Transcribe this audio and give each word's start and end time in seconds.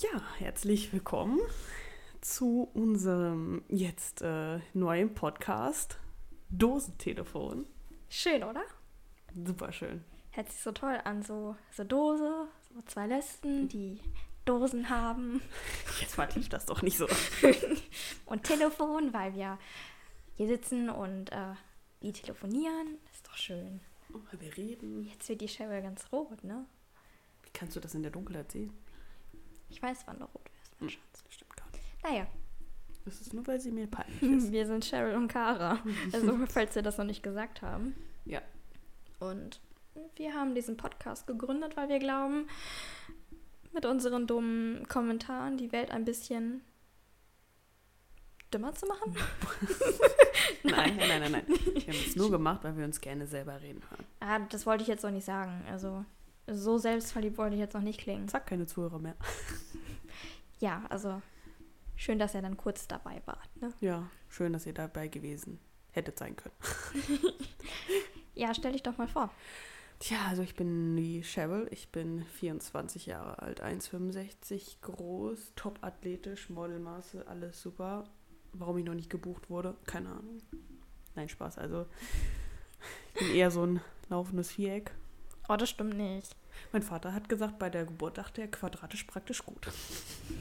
Ja, 0.00 0.20
herzlich 0.38 0.92
willkommen 0.92 1.38
zu 2.20 2.68
unserem 2.74 3.62
jetzt 3.68 4.22
äh, 4.22 4.58
neuen 4.72 5.14
Podcast 5.14 5.98
Dosentelefon. 6.50 7.64
Schön, 8.08 8.42
oder? 8.42 8.64
Super 9.46 9.70
schön. 9.70 10.02
Hört 10.32 10.50
sich 10.50 10.60
so 10.60 10.72
toll 10.72 10.98
an, 11.04 11.22
so, 11.22 11.54
so 11.70 11.84
Dose, 11.84 12.48
so 12.74 12.82
zwei 12.86 13.06
Lesben, 13.06 13.68
die 13.68 14.00
Dosen 14.44 14.90
haben. 14.90 15.40
Jetzt 16.00 16.16
vertieft 16.16 16.52
das 16.52 16.66
doch 16.66 16.82
nicht 16.82 16.98
so. 16.98 17.06
und 18.26 18.42
Telefon, 18.42 19.12
weil 19.12 19.36
wir 19.36 19.60
hier 20.36 20.48
sitzen 20.48 20.90
und 20.90 21.30
äh, 21.30 21.54
die 22.02 22.12
telefonieren. 22.12 22.98
ist 23.12 23.28
doch 23.28 23.36
schön. 23.36 23.80
Oh, 24.12 24.18
wir 24.40 24.56
reden. 24.56 25.04
Jetzt 25.04 25.28
wird 25.28 25.40
die 25.40 25.48
Scheibe 25.48 25.80
ganz 25.82 26.10
rot, 26.10 26.42
ne? 26.42 26.66
Wie 27.44 27.50
kannst 27.52 27.76
du 27.76 27.80
das 27.80 27.94
in 27.94 28.02
der 28.02 28.10
Dunkelheit 28.10 28.50
sehen? 28.50 28.72
Ich 29.68 29.82
weiß, 29.82 30.02
wann 30.06 30.18
du 30.18 30.24
rot 30.26 30.44
wirst, 30.44 30.72
mein 30.80 30.88
Hm, 30.88 30.90
Schatz. 30.90 31.24
Stimmt 31.30 31.56
gar 31.56 31.66
nicht. 31.72 32.02
Naja, 32.04 32.26
Das 33.04 33.20
ist 33.20 33.32
nur, 33.34 33.46
weil 33.46 33.60
sie 33.60 33.70
mir 33.70 33.86
peinlich 33.86 34.22
ist. 34.44 34.52
wir 34.52 34.66
sind 34.66 34.84
Cheryl 34.84 35.14
und 35.16 35.28
Kara. 35.28 35.78
Also, 36.12 36.38
falls 36.48 36.74
wir 36.74 36.82
das 36.82 36.98
noch 36.98 37.04
nicht 37.04 37.22
gesagt 37.22 37.62
haben. 37.62 37.94
Ja. 38.24 38.40
Und 39.20 39.60
wir 40.16 40.34
haben 40.34 40.54
diesen 40.54 40.76
Podcast 40.76 41.26
gegründet, 41.26 41.76
weil 41.76 41.88
wir 41.88 41.98
glauben, 41.98 42.48
mit 43.72 43.86
unseren 43.86 44.26
dummen 44.26 44.86
Kommentaren 44.88 45.56
die 45.56 45.72
Welt 45.72 45.90
ein 45.90 46.04
bisschen 46.04 46.62
dümmer 48.52 48.72
zu 48.74 48.86
machen. 48.86 49.16
Nein, 50.62 50.96
nein, 50.96 51.20
nein, 51.20 51.32
nein. 51.32 51.46
Wir 51.46 51.82
haben 51.92 52.04
es 52.06 52.16
nur 52.16 52.30
gemacht, 52.30 52.62
weil 52.64 52.76
wir 52.76 52.84
uns 52.84 53.00
gerne 53.00 53.26
selber 53.26 53.60
reden 53.60 53.82
hören. 53.90 54.04
Ah, 54.20 54.38
das 54.50 54.64
wollte 54.66 54.82
ich 54.82 54.88
jetzt 54.88 55.02
noch 55.02 55.10
nicht 55.10 55.24
sagen. 55.24 55.62
Also, 55.70 56.04
so 56.46 56.78
selbstverliebt 56.78 57.38
wollte 57.38 57.54
ich 57.54 57.60
jetzt 57.60 57.74
noch 57.74 57.82
nicht 57.82 58.00
klingen. 58.00 58.28
Zack, 58.28 58.46
keine 58.46 58.66
Zuhörer 58.66 58.98
mehr. 58.98 59.16
Ja, 60.60 60.84
also, 60.88 61.20
schön, 61.96 62.18
dass 62.18 62.34
ihr 62.34 62.42
dann 62.42 62.56
kurz 62.56 62.86
dabei 62.86 63.20
wart. 63.26 63.56
Ne? 63.60 63.72
Ja, 63.80 64.08
schön, 64.28 64.52
dass 64.52 64.66
ihr 64.66 64.72
dabei 64.72 65.08
gewesen 65.08 65.58
hättet 65.90 66.18
sein 66.18 66.36
können. 66.36 66.54
Ja, 68.36 68.52
stell 68.52 68.72
dich 68.72 68.82
doch 68.82 68.98
mal 68.98 69.06
vor. 69.06 69.30
Tja, 70.00 70.18
also 70.28 70.42
ich 70.42 70.56
bin 70.56 70.96
die 70.96 71.22
Cheryl, 71.22 71.68
ich 71.70 71.90
bin 71.90 72.24
24 72.24 73.06
Jahre 73.06 73.40
alt, 73.40 73.62
1,65 73.62 74.80
groß, 74.82 75.52
top 75.54 75.78
athletisch, 75.82 76.50
Modelmaße, 76.50 77.26
alles 77.28 77.62
super. 77.62 78.04
Warum 78.52 78.78
ich 78.78 78.84
noch 78.84 78.94
nicht 78.94 79.08
gebucht 79.08 79.50
wurde, 79.50 79.76
keine 79.86 80.08
Ahnung. 80.10 80.40
Nein, 81.14 81.28
Spaß, 81.28 81.58
also 81.58 81.86
ich 83.14 83.20
bin 83.20 83.36
eher 83.36 83.52
so 83.52 83.64
ein 83.64 83.80
laufendes 84.08 84.50
Viereck. 84.50 84.90
Oh, 85.48 85.56
das 85.56 85.70
stimmt 85.70 85.96
nicht. 85.96 86.34
Mein 86.72 86.82
Vater 86.82 87.12
hat 87.12 87.28
gesagt, 87.28 87.58
bei 87.58 87.70
der 87.70 87.84
Geburt 87.84 88.18
dachte 88.18 88.42
er 88.42 88.48
quadratisch 88.48 89.04
praktisch 89.04 89.44
gut. 89.44 89.68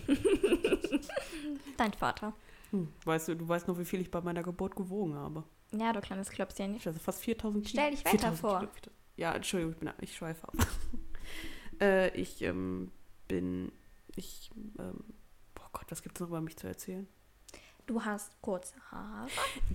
Dein 1.77 1.93
Vater. 1.93 2.33
Hm, 2.71 2.91
weißt 3.05 3.29
du, 3.29 3.35
du 3.35 3.47
weißt 3.47 3.67
noch, 3.67 3.77
wie 3.77 3.85
viel 3.85 4.01
ich 4.01 4.11
bei 4.11 4.21
meiner 4.21 4.43
Geburt 4.43 4.75
gewogen 4.75 5.15
habe. 5.15 5.43
Ja, 5.71 5.93
du 5.93 6.01
kleines 6.01 6.29
Klöpschen. 6.29 6.75
Ich 6.75 6.85
hatte 6.85 6.99
fast 6.99 7.21
4000 7.21 7.65
Kilo. 7.65 7.81
Stell 7.81 7.91
dich 7.91 8.05
weiter 8.05 8.33
4000 8.33 8.39
vor. 8.39 8.59
Kilo. 8.59 8.95
Ja, 9.15 9.33
Entschuldigung, 9.33 9.73
ich, 9.73 9.79
bin, 9.79 9.91
ich 10.01 10.15
schweife 10.15 10.47
ab. 10.47 10.55
äh, 11.81 12.09
ich 12.19 12.41
ähm, 12.41 12.91
bin, 13.27 13.71
ich, 14.15 14.51
ähm, 14.79 15.03
oh 15.59 15.69
Gott, 15.71 15.85
was 15.89 16.01
gibt 16.01 16.17
es 16.17 16.21
noch 16.21 16.29
über 16.29 16.41
mich 16.41 16.57
zu 16.57 16.67
erzählen? 16.67 17.07
Du 17.85 18.03
hast 18.03 18.41
kurze 18.41 18.75
Haare. 18.91 19.27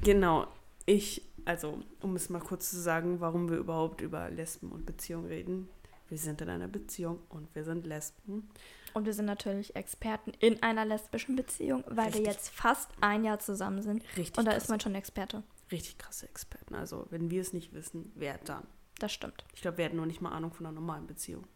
Genau, 0.03 0.47
ich, 0.87 1.23
also, 1.45 1.83
um 2.01 2.17
es 2.17 2.31
mal 2.31 2.41
kurz 2.41 2.71
zu 2.71 2.81
sagen, 2.81 3.21
warum 3.21 3.51
wir 3.51 3.59
überhaupt 3.59 4.01
über 4.01 4.31
Lesben 4.31 4.73
und 4.73 4.87
Beziehungen 4.87 5.27
reden. 5.27 5.69
Wir 6.09 6.19
sind 6.19 6.41
in 6.41 6.49
einer 6.49 6.69
Beziehung 6.69 7.21
und 7.29 7.55
wir 7.55 7.65
sind 7.65 7.87
Lesben. 7.87 8.49
Und 8.95 9.05
wir 9.05 9.13
sind 9.13 9.27
natürlich 9.27 9.77
Experten 9.77 10.33
in 10.41 10.63
einer 10.63 10.85
lesbischen 10.87 11.37
Beziehung, 11.37 11.85
weil 11.87 12.07
Richtig. 12.07 12.25
wir 12.25 12.33
jetzt 12.33 12.49
fast 12.49 12.91
ein 13.01 13.25
Jahr 13.25 13.39
zusammen 13.39 13.83
sind. 13.83 14.03
Richtig, 14.17 14.39
Und 14.39 14.47
da 14.47 14.53
krass, 14.53 14.65
ist 14.65 14.69
man 14.71 14.81
schon 14.81 14.95
Experte. 14.95 15.43
richtig 15.71 15.99
krasse 15.99 16.27
Experten. 16.29 16.75
Also, 16.75 17.07
wenn 17.11 17.31
wir 17.31 17.43
es 17.43 17.53
nicht 17.53 17.75
wissen, 17.75 18.11
wer 18.15 18.39
dann? 18.39 18.67
Das 18.99 19.13
stimmt. 19.13 19.45
Ich 19.55 19.61
glaube, 19.61 19.77
wir 19.79 19.85
hätten 19.85 19.97
noch 19.97 20.07
nicht 20.07 20.21
mal 20.23 20.31
Ahnung 20.31 20.53
von 20.53 20.67
einer 20.67 20.75
normalen 20.75 21.07
Beziehung. 21.07 21.47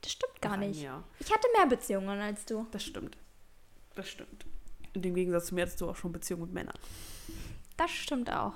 Das 0.00 0.12
stimmt 0.12 0.40
gar 0.40 0.56
nicht. 0.56 0.80
Jahr. 0.80 1.02
Ich 1.18 1.32
hatte 1.32 1.46
mehr 1.56 1.66
Beziehungen 1.66 2.20
als 2.20 2.44
du. 2.44 2.66
Das 2.70 2.82
stimmt. 2.84 3.16
Das 3.94 4.08
stimmt. 4.08 4.46
In 4.92 5.02
dem 5.02 5.14
Gegensatz 5.14 5.46
zu 5.46 5.54
mir 5.54 5.62
hattest 5.62 5.80
du 5.80 5.88
auch 5.90 5.96
schon 5.96 6.12
Beziehungen 6.12 6.44
mit 6.44 6.52
Männern. 6.52 6.78
Das 7.76 7.90
stimmt 7.90 8.30
auch. 8.30 8.54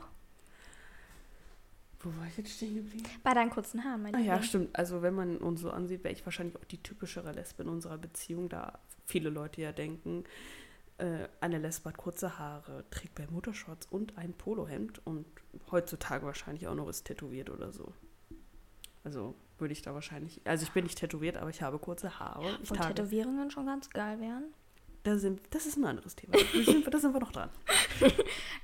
Wo 2.01 2.11
war 2.17 2.27
ich 2.29 2.37
jetzt 2.39 2.53
stehen 2.53 2.75
geblieben? 2.77 3.05
Bei 3.25 3.35
deinen 3.35 3.51
kurzen 3.51 3.83
Haaren, 3.85 4.03
mein 4.03 4.15
Ah 4.15 4.21
ja, 4.21 4.43
stimmt. 4.43 4.77
Also 4.79 5.03
wenn 5.03 5.15
man 5.15 5.39
uns 5.39 5.61
so 5.61 5.71
ansieht, 5.71 6.05
wäre 6.05 6.15
ich 6.15 6.25
wahrscheinlich 6.25 6.57
auch 6.57 6.65
die 6.65 6.81
typischere 6.83 7.33
Lesbe 7.33 7.65
in 7.65 7.69
unserer 7.69 7.99
Beziehung, 7.99 8.49
da 8.49 8.79
viele 9.07 9.31
Leute 9.31 9.63
ja 9.63 9.73
denken, 9.73 10.23
äh, 10.99 11.27
eine 11.41 11.59
Lesbe 11.59 11.89
hat 11.89 11.97
kurze 11.97 12.39
Haare, 12.39 12.85
trägt 12.91 13.17
Bermuda-Shorts 13.17 13.87
und 13.91 14.17
ein 14.17 14.33
Polohemd 14.33 15.05
und 15.07 15.27
heutzutage 15.71 16.25
wahrscheinlich 16.25 16.69
auch 16.69 16.75
noch 16.77 16.89
ist 16.89 17.05
tätowiert 17.05 17.51
oder 17.51 17.73
so. 17.73 17.93
Also 19.05 19.35
würde 19.59 19.73
ich 19.73 19.83
da 19.83 19.93
wahrscheinlich, 19.95 20.41
also 20.45 20.63
ich 20.65 20.71
bin 20.73 20.85
nicht 20.85 20.99
tätowiert, 20.99 21.37
aber 21.37 21.51
ich 21.51 21.63
habe 21.63 21.79
kurze 21.79 22.19
Haare. 22.21 22.59
Ich 22.63 22.71
Wo 22.71 22.75
trage, 22.75 22.95
Tätowierungen 22.95 23.51
schon 23.51 23.67
ganz 23.67 23.91
geil 23.91 24.21
wären. 24.21 24.45
da 25.03 25.17
sind, 25.19 25.41
das 25.51 25.67
ist 25.67 25.77
ein 25.77 25.85
anderes 25.85 26.15
Thema. 26.15 26.33
Da 26.35 26.63
sind, 26.65 26.85
wir- 26.85 26.91
da 26.91 26.99
sind 26.99 27.13
wir 27.13 27.21
noch 27.21 27.33
dran. 27.33 27.51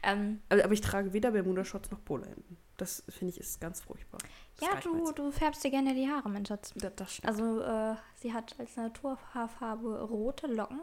Ähm, 0.07 0.41
Aber, 0.51 0.63
aber 0.65 0.73
ich 0.75 0.83
trage 0.83 1.15
weder 1.15 1.31
Bermuda-Shorts 1.31 1.91
noch 1.91 2.05
Polohemden. 2.05 2.59
Das 2.77 3.05
finde 3.09 3.33
ich 3.33 3.41
ist 3.41 3.61
ganz 3.61 3.81
furchtbar. 3.81 4.19
Das 4.59 4.69
ja, 4.69 4.81
du, 4.81 5.13
du 5.13 5.31
färbst 5.31 5.63
dir 5.65 5.71
gerne 5.71 5.95
die 5.95 6.09
Haare, 6.09 6.29
mein 6.29 6.45
Schatz. 6.45 6.73
Das, 6.77 6.93
das 6.97 7.15
stimmt. 7.15 7.29
Also, 7.29 7.61
äh, 7.61 7.95
sie 8.17 8.33
hat 8.33 8.55
als 8.59 8.77
Naturhaarfarbe 8.77 10.03
rote 10.03 10.47
Locken, 10.47 10.81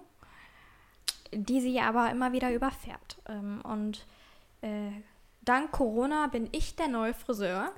die 1.34 1.62
sie 1.62 1.80
aber 1.80 2.10
immer 2.10 2.32
wieder 2.32 2.54
überfärbt. 2.54 3.18
Ähm, 3.28 3.62
und 3.64 4.06
äh, 4.62 4.92
dank 5.42 5.72
Corona 5.72 6.28
bin 6.28 6.50
ich 6.52 6.76
der 6.76 6.88
neue 6.88 7.14
Friseur, 7.14 7.74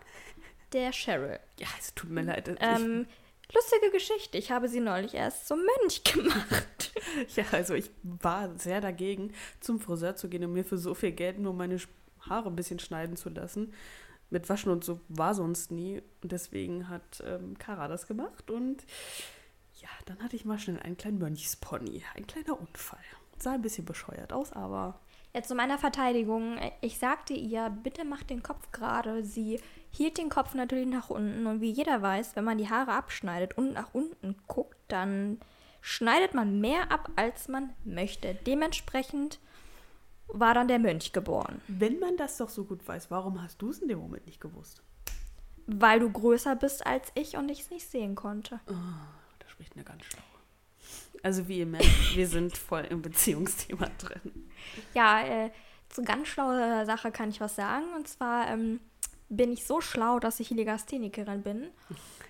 der 0.73 0.91
Cheryl. 0.91 1.39
ja, 1.59 1.67
es 1.79 1.93
tut 1.93 2.09
mir 2.09 2.23
leid. 2.23 2.55
Ähm, 2.59 3.07
lustige 3.53 3.91
Geschichte. 3.91 4.37
Ich 4.37 4.51
habe 4.51 4.67
sie 4.67 4.79
neulich 4.79 5.13
erst 5.13 5.47
zum 5.47 5.59
Mönch 5.59 6.03
gemacht. 6.03 6.91
Ja, 7.35 7.43
also 7.51 7.73
ich 7.73 7.91
war 8.01 8.57
sehr 8.57 8.81
dagegen, 8.81 9.33
zum 9.59 9.79
Friseur 9.79 10.15
zu 10.15 10.29
gehen 10.29 10.43
und 10.43 10.53
mir 10.53 10.63
für 10.63 10.77
so 10.77 10.93
viel 10.93 11.11
Geld 11.11 11.37
nur 11.37 11.53
meine 11.53 11.77
Haare 12.21 12.49
ein 12.49 12.55
bisschen 12.55 12.79
schneiden 12.79 13.17
zu 13.17 13.29
lassen. 13.29 13.73
Mit 14.33 14.49
Waschen 14.49 14.71
und 14.71 14.83
so 14.83 14.99
war 15.07 15.33
sonst 15.35 15.71
nie. 15.71 16.01
Und 16.21 16.31
deswegen 16.31 16.89
hat 16.89 17.23
ähm, 17.25 17.57
Kara 17.57 17.87
das 17.87 18.07
gemacht. 18.07 18.49
Und 18.51 18.83
ja, 19.75 19.89
dann 20.05 20.21
hatte 20.21 20.35
ich 20.35 20.43
mal 20.43 20.59
schnell 20.59 20.79
einen 20.79 20.97
kleinen 20.97 21.19
Mönchspony. 21.19 22.03
Ein 22.15 22.27
kleiner 22.27 22.59
Unfall. 22.59 22.99
Sah 23.37 23.53
ein 23.53 23.61
bisschen 23.61 23.85
bescheuert 23.85 24.33
aus, 24.33 24.51
aber 24.51 24.99
Jetzt 25.35 25.47
zu 25.47 25.55
meiner 25.55 25.79
Verteidigung. 25.79 26.59
Ich 26.81 26.99
sagte 26.99 27.33
ihr, 27.33 27.71
bitte 27.81 28.05
mach 28.05 28.21
den 28.21 28.43
Kopf 28.43 28.71
gerade. 28.71 29.23
Sie 29.23 29.59
hielt 29.89 30.19
den 30.19 30.29
Kopf 30.29 30.53
natürlich 30.53 30.87
nach 30.87 31.09
unten. 31.09 31.47
Und 31.47 31.59
wie 31.59 31.71
jeder 31.71 32.03
weiß, 32.03 32.35
wenn 32.35 32.43
man 32.43 32.59
die 32.59 32.69
Haare 32.69 32.91
abschneidet 32.91 33.57
und 33.57 33.73
nach 33.73 33.95
unten 33.95 34.35
guckt, 34.47 34.77
dann 34.89 35.39
schneidet 35.81 36.35
man 36.35 36.61
mehr 36.61 36.91
ab, 36.91 37.09
als 37.15 37.47
man 37.47 37.71
möchte. 37.83 38.35
Dementsprechend 38.45 39.39
war 40.33 40.53
dann 40.53 40.67
der 40.67 40.79
Mönch 40.79 41.13
geboren. 41.13 41.61
wenn 41.67 41.99
man 41.99 42.17
das 42.17 42.37
doch 42.37 42.49
so 42.49 42.65
gut 42.65 42.85
weiß, 42.87 43.09
warum 43.11 43.41
hast 43.41 43.61
du 43.61 43.69
es 43.69 43.79
in 43.79 43.87
dem 43.87 43.99
Moment 43.99 44.25
nicht 44.25 44.41
gewusst? 44.41 44.81
Weil 45.65 45.99
du 45.99 46.11
größer 46.11 46.55
bist 46.55 46.85
als 46.85 47.11
ich 47.15 47.37
und 47.37 47.49
ich 47.49 47.61
es 47.61 47.69
nicht 47.69 47.87
sehen 47.87 48.15
konnte. 48.15 48.59
Da 48.65 49.47
spricht 49.47 49.75
eine 49.75 49.85
ganz 49.85 50.03
schlaue. 50.03 50.23
Also 51.21 51.47
wie 51.47 51.59
ihr 51.59 51.65
merkt, 51.65 51.87
wir 52.15 52.27
sind 52.27 52.57
voll 52.57 52.83
im 52.83 53.01
Beziehungsthema 53.01 53.87
drin. 53.97 54.49
Ja, 54.93 55.21
äh, 55.21 55.51
zu 55.89 56.03
ganz 56.03 56.27
schlauer 56.27 56.85
Sache 56.85 57.11
kann 57.11 57.29
ich 57.29 57.39
was 57.39 57.55
sagen. 57.55 57.85
Und 57.95 58.07
zwar 58.07 58.49
ähm, 58.49 58.81
bin 59.29 59.51
ich 59.51 59.65
so 59.65 59.79
schlau, 59.79 60.19
dass 60.19 60.39
ich 60.39 60.49
Legasthenikerin 60.49 61.43
bin 61.43 61.69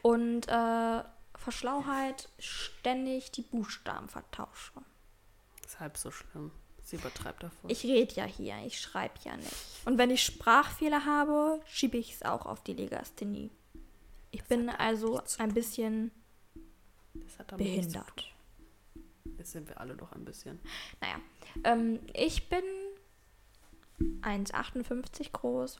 und 0.01 0.47
äh, 0.47 1.03
vor 1.35 1.51
Schlauheit 1.51 2.29
ständig 2.39 3.31
die 3.31 3.41
Buchstaben 3.41 4.09
vertausche. 4.09 4.73
Ist 5.65 5.79
halb 5.79 5.97
so 5.97 6.11
schlimm. 6.11 6.51
Sie 6.83 6.97
übertreibt 6.97 7.43
davon. 7.43 7.69
Ich 7.69 7.83
rede 7.83 8.13
ja 8.15 8.25
hier, 8.25 8.57
ich 8.65 8.79
schreibe 8.79 9.15
ja 9.23 9.37
nicht. 9.37 9.55
Und 9.85 9.97
wenn 9.97 10.11
ich 10.11 10.23
Sprachfehler 10.23 11.05
habe, 11.05 11.61
schiebe 11.65 11.97
ich 11.97 12.13
es 12.13 12.23
auch 12.23 12.45
auf 12.45 12.61
die 12.61 12.73
Legasthenie. 12.73 13.49
Ich 14.31 14.43
bin 14.43 14.69
also 14.69 15.21
ein 15.37 15.53
bisschen 15.53 16.11
Das 17.13 17.57
behindert. 17.57 18.33
Jetzt 19.37 19.51
sind 19.51 19.67
wir 19.69 19.79
alle 19.79 19.95
doch 19.95 20.11
ein 20.11 20.25
bisschen. 20.25 20.59
Naja, 20.99 21.15
ähm, 21.63 21.99
ich 22.13 22.49
bin 22.49 22.63
1,58 24.21 25.31
groß. 25.31 25.79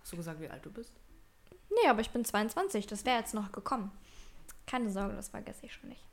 Hast 0.00 0.12
du 0.12 0.16
gesagt, 0.16 0.40
wie 0.40 0.48
alt 0.48 0.64
du 0.64 0.70
bist? 0.70 0.92
Nee, 1.70 1.88
aber 1.88 2.00
ich 2.00 2.10
bin 2.10 2.24
22. 2.24 2.86
Das 2.86 3.04
wäre 3.04 3.18
jetzt 3.18 3.34
noch 3.34 3.50
gekommen. 3.50 3.90
Keine 4.66 4.90
Sorge, 4.90 5.14
das 5.14 5.28
vergesse 5.28 5.66
ich 5.66 5.72
schon 5.72 5.88
nicht. 5.88 6.04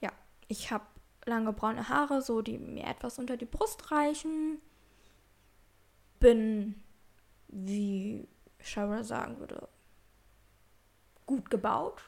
Ja, 0.00 0.12
ich 0.48 0.70
habe 0.70 0.84
lange 1.26 1.52
braune 1.52 1.88
Haare, 1.88 2.22
so 2.22 2.42
die 2.42 2.58
mir 2.58 2.84
etwas 2.84 3.18
unter 3.18 3.36
die 3.36 3.44
Brust 3.44 3.90
reichen. 3.90 4.58
Bin, 6.20 6.82
wie 7.48 8.26
Cheryl 8.60 9.04
sagen 9.04 9.38
würde, 9.38 9.68
gut 11.26 11.50
gebaut 11.50 12.02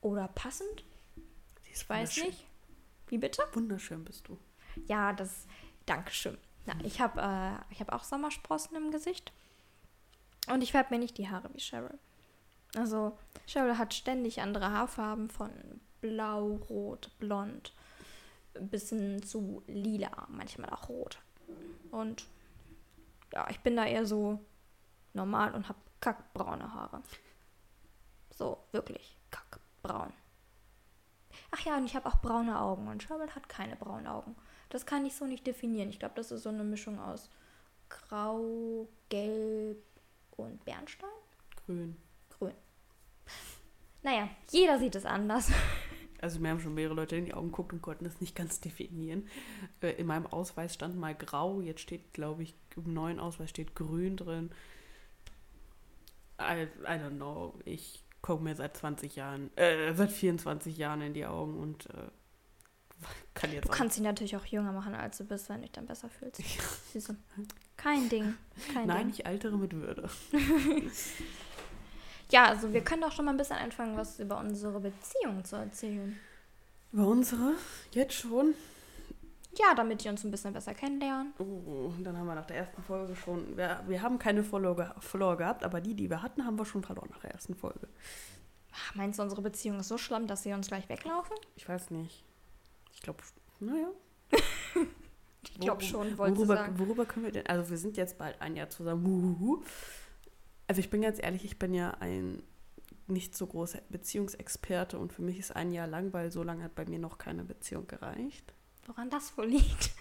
oder 0.00 0.28
passend. 0.28 0.84
Sie 1.62 1.72
ist 1.72 1.82
Ich 1.82 1.88
weiß 1.88 2.16
nicht. 2.18 2.46
Wie 3.08 3.18
bitte? 3.18 3.42
Wunderschön 3.52 4.04
bist 4.04 4.28
du. 4.28 4.38
Ja, 4.86 5.12
das. 5.12 5.46
Dankeschön. 5.84 6.38
Na, 6.64 6.74
ich 6.84 7.00
habe 7.00 7.20
äh, 7.20 7.74
hab 7.80 7.92
auch 7.92 8.04
Sommersprossen 8.04 8.76
im 8.76 8.90
Gesicht. 8.90 9.32
Und 10.48 10.62
ich 10.62 10.72
färbe 10.72 10.94
mir 10.94 11.00
nicht 11.00 11.18
die 11.18 11.28
Haare 11.28 11.52
wie 11.52 11.60
Cheryl. 11.60 11.98
Also, 12.76 13.18
Cheryl 13.46 13.78
hat 13.78 13.94
ständig 13.94 14.40
andere 14.40 14.70
Haarfarben 14.70 15.28
von 15.28 15.50
blau, 16.00 16.54
rot, 16.70 17.10
blond 17.18 17.74
bis 18.60 18.90
hin 18.90 19.22
zu 19.22 19.62
lila, 19.66 20.26
manchmal 20.28 20.70
auch 20.70 20.88
rot. 20.88 21.18
Und 21.90 22.26
ja, 23.32 23.48
ich 23.50 23.60
bin 23.60 23.76
da 23.76 23.86
eher 23.86 24.06
so 24.06 24.38
normal 25.14 25.54
und 25.54 25.68
habe 25.68 25.78
kackbraune 26.00 26.72
Haare. 26.72 27.02
So, 28.30 28.58
wirklich 28.72 29.16
kackbraun. 29.30 30.12
Ach 31.50 31.60
ja, 31.60 31.76
und 31.76 31.86
ich 31.86 31.94
habe 31.96 32.08
auch 32.08 32.20
braune 32.20 32.58
Augen 32.58 32.88
und 32.88 33.02
Cheryl 33.02 33.34
hat 33.34 33.48
keine 33.48 33.76
braunen 33.76 34.06
Augen. 34.06 34.36
Das 34.70 34.86
kann 34.86 35.04
ich 35.04 35.14
so 35.14 35.26
nicht 35.26 35.46
definieren. 35.46 35.90
Ich 35.90 35.98
glaube, 35.98 36.14
das 36.16 36.32
ist 36.32 36.42
so 36.42 36.48
eine 36.48 36.64
Mischung 36.64 36.98
aus 36.98 37.28
Grau, 37.88 38.88
Gelb 39.10 39.82
und 40.36 40.64
Bernstein. 40.64 41.10
Grün. 41.64 41.96
Grün. 42.30 42.54
Naja, 44.02 44.28
jeder 44.50 44.78
sieht 44.78 44.94
es 44.94 45.04
anders. 45.04 45.50
Also 46.22 46.38
mir 46.38 46.50
haben 46.50 46.60
schon 46.60 46.74
mehrere 46.74 46.94
Leute 46.94 47.16
in 47.16 47.24
die 47.24 47.34
Augen 47.34 47.48
geguckt 47.48 47.72
und 47.72 47.82
konnten 47.82 48.04
das 48.04 48.20
nicht 48.20 48.36
ganz 48.36 48.60
definieren. 48.60 49.28
Äh, 49.80 49.90
in 49.94 50.06
meinem 50.06 50.26
Ausweis 50.26 50.72
stand 50.72 50.96
mal 50.96 51.14
grau, 51.14 51.60
jetzt 51.60 51.80
steht, 51.80 52.14
glaube 52.14 52.44
ich, 52.44 52.54
im 52.76 52.94
neuen 52.94 53.18
Ausweis 53.18 53.50
steht 53.50 53.74
grün 53.74 54.16
drin. 54.16 54.50
I, 56.40 56.68
I 56.84 56.98
don't 56.98 57.16
know. 57.16 57.58
Ich 57.64 58.04
gucke 58.22 58.42
mir 58.42 58.54
seit 58.54 58.76
20 58.76 59.16
Jahren, 59.16 59.50
äh, 59.56 59.92
seit 59.94 60.12
24 60.12 60.76
Jahren 60.76 61.02
in 61.02 61.12
die 61.12 61.26
Augen 61.26 61.58
und 61.58 61.86
äh, 61.90 62.08
kann 63.34 63.52
jetzt 63.52 63.66
Du 63.66 63.72
kannst 63.72 63.98
ihn 63.98 64.04
natürlich 64.04 64.36
auch 64.36 64.46
jünger 64.46 64.72
machen, 64.72 64.94
als 64.94 65.18
du 65.18 65.24
bist, 65.24 65.48
wenn 65.48 65.56
du 65.56 65.62
dich 65.62 65.72
dann 65.72 65.86
besser 65.86 66.08
fühlst. 66.08 66.40
Du? 66.94 67.16
Kein 67.76 68.08
Ding. 68.08 68.34
Kein 68.72 68.86
Nein, 68.86 69.08
Ding. 69.08 69.16
ich 69.16 69.26
altere 69.26 69.58
mit 69.58 69.72
Würde. 69.74 70.08
Ja, 72.32 72.46
also 72.46 72.72
wir 72.72 72.82
können 72.82 73.02
doch 73.02 73.12
schon 73.12 73.26
mal 73.26 73.32
ein 73.32 73.36
bisschen 73.36 73.58
anfangen, 73.58 73.96
was 73.96 74.18
über 74.18 74.38
unsere 74.38 74.80
Beziehung 74.80 75.44
zu 75.44 75.56
erzählen. 75.56 76.18
Über 76.90 77.06
unsere? 77.06 77.52
Jetzt 77.92 78.14
schon? 78.14 78.54
Ja, 79.58 79.74
damit 79.74 80.02
die 80.02 80.08
uns 80.08 80.24
ein 80.24 80.30
bisschen 80.30 80.54
besser 80.54 80.72
kennenlernen. 80.72 81.34
Oh, 81.38 81.92
dann 82.02 82.16
haben 82.16 82.26
wir 82.26 82.34
nach 82.34 82.46
der 82.46 82.56
ersten 82.56 82.82
Folge 82.82 83.14
schon. 83.14 83.54
Wir, 83.56 83.82
wir 83.86 84.00
haben 84.00 84.18
keine 84.18 84.42
Follower, 84.42 84.94
Follower 85.00 85.36
gehabt, 85.36 85.62
aber 85.62 85.82
die, 85.82 85.94
die 85.94 86.08
wir 86.08 86.22
hatten, 86.22 86.46
haben 86.46 86.58
wir 86.58 86.64
schon 86.64 86.82
verloren 86.82 87.10
nach 87.10 87.20
der 87.20 87.32
ersten 87.32 87.54
Folge. 87.54 87.86
Ach, 88.74 88.94
Meinst 88.94 89.18
du, 89.18 89.22
unsere 89.22 89.42
Beziehung 89.42 89.78
ist 89.80 89.88
so 89.88 89.98
schlimm, 89.98 90.26
dass 90.26 90.42
sie 90.42 90.54
uns 90.54 90.68
gleich 90.68 90.88
weglaufen? 90.88 91.36
Ich 91.56 91.68
weiß 91.68 91.90
nicht. 91.90 92.24
Ich 92.94 93.02
glaube, 93.02 93.22
naja. 93.60 93.88
Ich 95.44 95.58
glaube 95.60 95.82
schon, 95.82 96.16
wollte 96.16 96.36
worüber, 96.36 96.56
sagen. 96.56 96.78
worüber 96.78 97.04
können 97.04 97.26
wir 97.26 97.32
denn? 97.32 97.46
Also, 97.46 97.68
wir 97.68 97.76
sind 97.76 97.96
jetzt 97.96 98.16
bald 98.16 98.40
ein 98.40 98.56
Jahr 98.56 98.70
zusammen. 98.70 99.04
Huhuhu. 99.04 99.62
Also, 100.66 100.80
ich 100.80 100.90
bin 100.90 101.02
ganz 101.02 101.18
ehrlich, 101.22 101.44
ich 101.44 101.58
bin 101.58 101.74
ja 101.74 101.92
ein 102.00 102.42
nicht 103.06 103.36
so 103.36 103.46
großer 103.46 103.80
Beziehungsexperte 103.88 104.98
und 104.98 105.12
für 105.12 105.22
mich 105.22 105.38
ist 105.38 105.54
ein 105.54 105.72
Jahr 105.72 105.86
lang, 105.86 106.12
weil 106.12 106.30
so 106.30 106.42
lange 106.42 106.64
hat 106.64 106.74
bei 106.74 106.84
mir 106.86 106.98
noch 106.98 107.18
keine 107.18 107.44
Beziehung 107.44 107.86
gereicht. 107.86 108.54
Woran 108.86 109.10
das 109.10 109.36
wohl 109.36 109.46
liegt? 109.46 109.90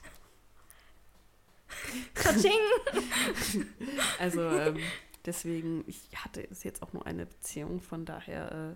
Also, 4.19 4.41
ähm, 4.41 4.77
deswegen, 5.25 5.83
ich 5.87 6.09
hatte 6.15 6.45
es 6.49 6.63
jetzt 6.63 6.83
auch 6.83 6.93
nur 6.93 7.05
eine 7.05 7.25
Beziehung, 7.25 7.81
von 7.81 8.05
daher 8.05 8.51
äh, 8.51 8.75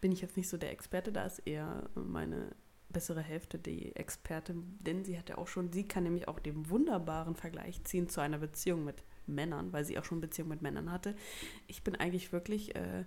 bin 0.00 0.12
ich 0.12 0.20
jetzt 0.20 0.36
nicht 0.36 0.48
so 0.48 0.56
der 0.56 0.70
Experte, 0.70 1.10
da 1.10 1.24
ist 1.24 1.40
eher 1.40 1.88
meine 1.94 2.54
bessere 2.90 3.22
Hälfte 3.22 3.58
die 3.58 3.96
Expertin, 3.96 4.78
denn 4.80 5.04
sie 5.04 5.18
hat 5.18 5.30
ja 5.30 5.38
auch 5.38 5.48
schon, 5.48 5.72
sie 5.72 5.88
kann 5.88 6.04
nämlich 6.04 6.28
auch 6.28 6.38
den 6.38 6.68
wunderbaren 6.68 7.34
Vergleich 7.34 7.82
ziehen 7.84 8.08
zu 8.08 8.20
einer 8.20 8.38
Beziehung 8.38 8.84
mit 8.84 9.02
Männern, 9.26 9.72
weil 9.72 9.84
sie 9.84 9.98
auch 9.98 10.04
schon 10.04 10.20
Beziehung 10.20 10.48
mit 10.48 10.62
Männern 10.62 10.90
hatte. 10.90 11.14
Ich 11.66 11.82
bin 11.82 11.96
eigentlich 11.96 12.32
wirklich 12.32 12.74
äh, 12.74 13.04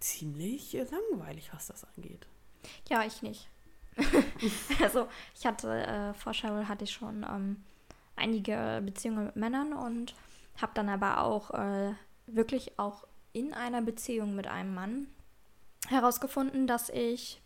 ziemlich 0.00 0.74
äh, 0.74 0.84
langweilig, 0.84 1.50
was 1.52 1.68
das 1.68 1.86
angeht. 1.96 2.26
Ja, 2.88 3.04
ich 3.04 3.22
nicht. 3.22 3.48
also, 4.82 5.08
ich 5.34 5.46
hatte, 5.46 5.72
äh, 5.72 6.14
vor 6.14 6.32
Cheryl 6.32 6.68
hatte 6.68 6.84
ich 6.84 6.92
schon 6.92 7.24
ähm, 7.28 7.64
einige 8.16 8.82
Beziehungen 8.84 9.26
mit 9.26 9.36
Männern 9.36 9.72
und 9.72 10.14
habe 10.60 10.72
dann 10.74 10.88
aber 10.88 11.22
auch 11.22 11.50
äh, 11.50 11.94
wirklich 12.26 12.78
auch 12.78 13.06
in 13.32 13.52
einer 13.54 13.82
Beziehung 13.82 14.34
mit 14.34 14.46
einem 14.46 14.74
Mann 14.74 15.08
herausgefunden, 15.88 16.66
dass 16.66 16.90
ich 16.90 17.40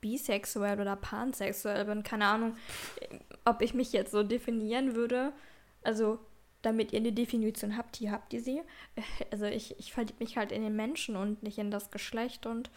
bisexuell 0.00 0.80
oder 0.80 0.96
pansexuell 0.96 1.84
bin. 1.84 2.02
Keine 2.02 2.26
Ahnung, 2.26 2.56
ob 3.44 3.62
ich 3.62 3.74
mich 3.74 3.92
jetzt 3.92 4.12
so 4.12 4.22
definieren 4.22 4.94
würde. 4.94 5.32
Also, 5.82 6.18
damit 6.62 6.92
ihr 6.92 6.98
eine 6.98 7.12
Definition 7.12 7.76
habt, 7.76 7.96
hier 7.96 8.12
habt 8.12 8.32
ihr 8.32 8.42
sie. 8.42 8.62
Also, 9.30 9.46
ich, 9.46 9.78
ich 9.78 9.92
verliebe 9.92 10.18
mich 10.20 10.36
halt 10.36 10.52
in 10.52 10.62
den 10.62 10.76
Menschen 10.76 11.16
und 11.16 11.42
nicht 11.42 11.58
in 11.58 11.70
das 11.70 11.90
Geschlecht 11.90 12.46
und 12.46 12.70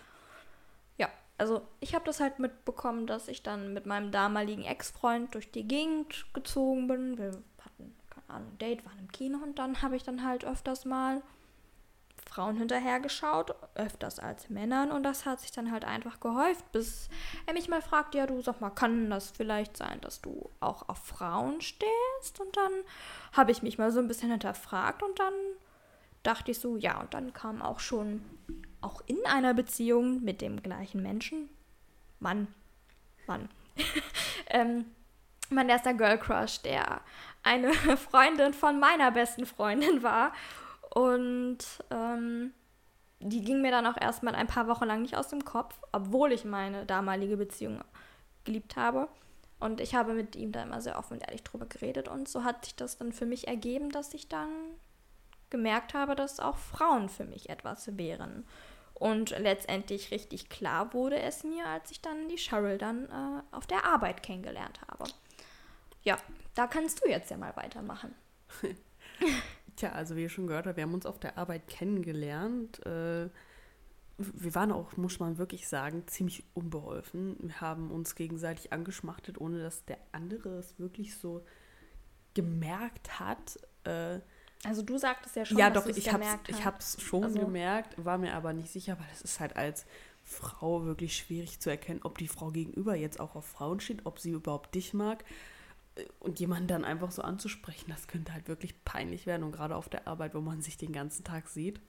ja, 0.97 1.09
also 1.37 1.61
ich 1.79 1.95
habe 1.95 2.05
das 2.05 2.19
halt 2.19 2.39
mitbekommen, 2.39 3.07
dass 3.07 3.27
ich 3.27 3.41
dann 3.43 3.73
mit 3.73 3.85
meinem 3.85 4.11
damaligen 4.11 4.63
Ex-Freund 4.63 5.33
durch 5.33 5.51
die 5.51 5.67
Gegend 5.67 6.25
gezogen 6.33 6.87
bin. 6.87 7.17
Wir 7.17 7.41
hatten, 7.63 7.95
keine 8.09 8.29
Ahnung, 8.29 8.49
ein 8.51 8.57
Date, 8.57 8.85
waren 8.85 8.99
im 8.99 9.11
Kino 9.11 9.39
und 9.41 9.57
dann 9.57 9.81
habe 9.81 9.95
ich 9.95 10.03
dann 10.03 10.23
halt 10.23 10.45
öfters 10.45 10.85
mal 10.85 11.21
Frauen 12.29 12.55
hinterhergeschaut, 12.57 13.55
öfters 13.75 14.19
als 14.19 14.49
Männern 14.49 14.91
und 14.91 15.03
das 15.03 15.25
hat 15.25 15.41
sich 15.41 15.51
dann 15.51 15.71
halt 15.71 15.85
einfach 15.85 16.19
gehäuft, 16.19 16.71
bis 16.71 17.09
er 17.45 17.53
mich 17.53 17.67
mal 17.67 17.81
fragt, 17.81 18.15
ja 18.15 18.25
du 18.25 18.41
sag 18.41 18.61
mal, 18.61 18.69
kann 18.69 19.09
das 19.09 19.31
vielleicht 19.31 19.77
sein, 19.77 19.99
dass 20.01 20.21
du 20.21 20.49
auch 20.59 20.87
auf 20.87 20.99
Frauen 20.99 21.61
stehst? 21.61 22.39
Und 22.39 22.55
dann 22.55 22.71
habe 23.33 23.51
ich 23.51 23.63
mich 23.63 23.77
mal 23.77 23.91
so 23.91 23.99
ein 23.99 24.07
bisschen 24.07 24.31
hinterfragt 24.31 25.03
und 25.03 25.19
dann 25.19 25.33
dachte 26.23 26.51
ich 26.51 26.59
so, 26.59 26.77
ja, 26.77 26.99
und 26.99 27.13
dann 27.13 27.33
kam 27.33 27.61
auch 27.61 27.79
schon 27.79 28.21
auch 28.79 29.01
in 29.05 29.19
einer 29.25 29.53
Beziehung 29.53 30.23
mit 30.23 30.41
dem 30.41 30.61
gleichen 30.61 31.01
Menschen, 31.01 31.49
Mann, 32.19 32.47
Mann, 33.27 33.49
ähm, 34.47 34.85
mein 35.49 35.69
erster 35.69 35.93
Girl 35.93 36.17
Crush, 36.17 36.61
der 36.61 37.01
eine 37.43 37.73
Freundin 37.97 38.53
von 38.53 38.79
meiner 38.79 39.11
besten 39.11 39.45
Freundin 39.45 40.03
war. 40.03 40.33
Und 40.93 41.59
ähm, 41.89 42.53
die 43.19 43.43
ging 43.43 43.61
mir 43.61 43.71
dann 43.71 43.85
auch 43.85 43.99
erstmal 43.99 44.35
ein 44.35 44.47
paar 44.47 44.67
Wochen 44.67 44.85
lang 44.85 45.01
nicht 45.01 45.15
aus 45.15 45.29
dem 45.29 45.45
Kopf, 45.45 45.79
obwohl 45.91 46.31
ich 46.31 46.43
meine 46.43 46.85
damalige 46.85 47.37
Beziehung 47.37 47.81
geliebt 48.43 48.75
habe. 48.75 49.07
Und 49.59 49.79
ich 49.79 49.95
habe 49.95 50.13
mit 50.13 50.35
ihm 50.35 50.51
da 50.51 50.63
immer 50.63 50.81
sehr 50.81 50.97
offen 50.97 51.13
und 51.13 51.23
ehrlich 51.23 51.43
drüber 51.43 51.67
geredet. 51.67 52.07
Und 52.07 52.27
so 52.27 52.43
hat 52.43 52.65
sich 52.65 52.75
das 52.75 52.97
dann 52.97 53.13
für 53.13 53.25
mich 53.25 53.47
ergeben, 53.47 53.91
dass 53.91 54.13
ich 54.13 54.27
dann 54.27 54.49
gemerkt 55.49 55.93
habe, 55.93 56.15
dass 56.15 56.39
auch 56.39 56.57
Frauen 56.57 57.09
für 57.09 57.25
mich 57.25 57.49
etwas 57.49 57.97
wären. 57.97 58.45
Und 58.95 59.29
letztendlich 59.31 60.11
richtig 60.11 60.49
klar 60.49 60.93
wurde 60.93 61.19
es 61.19 61.43
mir, 61.43 61.65
als 61.67 61.91
ich 61.91 62.01
dann 62.01 62.27
die 62.27 62.37
Cheryl 62.37 62.77
dann 62.77 63.05
äh, 63.05 63.55
auf 63.55 63.67
der 63.67 63.85
Arbeit 63.85 64.23
kennengelernt 64.23 64.81
habe. 64.87 65.05
Ja, 66.03 66.17
da 66.55 66.67
kannst 66.67 67.03
du 67.03 67.09
jetzt 67.09 67.29
ja 67.29 67.37
mal 67.37 67.55
weitermachen. 67.55 68.15
Tja, 69.75 69.91
also 69.93 70.15
wie 70.15 70.23
ihr 70.23 70.29
schon 70.29 70.47
gehört 70.47 70.67
habt, 70.67 70.77
wir 70.77 70.83
haben 70.83 70.93
uns 70.93 71.05
auf 71.05 71.19
der 71.19 71.37
Arbeit 71.37 71.67
kennengelernt. 71.67 72.85
Äh, 72.85 73.29
wir 74.17 74.53
waren 74.55 74.71
auch, 74.71 74.97
muss 74.97 75.19
man 75.19 75.37
wirklich 75.37 75.67
sagen, 75.67 76.03
ziemlich 76.07 76.43
unbeholfen. 76.53 77.37
Wir 77.39 77.59
haben 77.61 77.89
uns 77.89 78.13
gegenseitig 78.15 78.71
angeschmachtet, 78.71 79.39
ohne 79.41 79.61
dass 79.63 79.83
der 79.85 79.97
andere 80.11 80.49
es 80.59 80.77
wirklich 80.77 81.15
so 81.17 81.43
gemerkt 82.33 83.19
hat. 83.19 83.57
Äh, 83.83 84.19
Also 84.63 84.83
du 84.83 84.97
sagtest 84.99 85.35
ja 85.35 85.45
schon, 85.45 85.57
ja, 85.57 85.69
dass 85.71 85.85
doch, 85.85 85.89
ich 85.89 86.07
hab's, 86.11 86.19
gemerkt 86.19 86.49
ich 86.49 86.65
hab's 86.65 87.01
schon 87.01 87.23
Also- 87.23 87.39
gemerkt, 87.39 88.03
war 88.03 88.17
mir 88.19 88.35
aber 88.35 88.53
nicht 88.53 88.69
sicher, 88.71 88.97
weil 88.99 89.07
es 89.13 89.21
ist 89.23 89.39
halt 89.39 89.55
als 89.55 89.85
Frau 90.23 90.85
wirklich 90.85 91.15
schwierig 91.17 91.59
zu 91.59 91.71
erkennen, 91.71 92.01
ob 92.03 92.19
die 92.19 92.27
Frau 92.27 92.51
gegenüber 92.51 92.95
jetzt 92.95 93.19
auch 93.19 93.35
auf 93.35 93.45
Frauen 93.47 93.79
steht, 93.79 94.05
ob 94.05 94.19
sie 94.19 94.31
überhaupt 94.31 94.75
dich 94.75 94.93
mag. 94.93 95.25
Und 96.19 96.39
jemanden 96.39 96.67
dann 96.67 96.85
einfach 96.85 97.11
so 97.11 97.21
anzusprechen, 97.21 97.89
das 97.89 98.07
könnte 98.07 98.33
halt 98.33 98.47
wirklich 98.47 98.83
peinlich 98.83 99.25
werden. 99.25 99.43
Und 99.43 99.51
gerade 99.51 99.75
auf 99.75 99.89
der 99.89 100.07
Arbeit, 100.07 100.35
wo 100.35 100.41
man 100.41 100.61
sich 100.61 100.77
den 100.77 100.91
ganzen 100.91 101.23
Tag 101.23 101.47
sieht. 101.47 101.79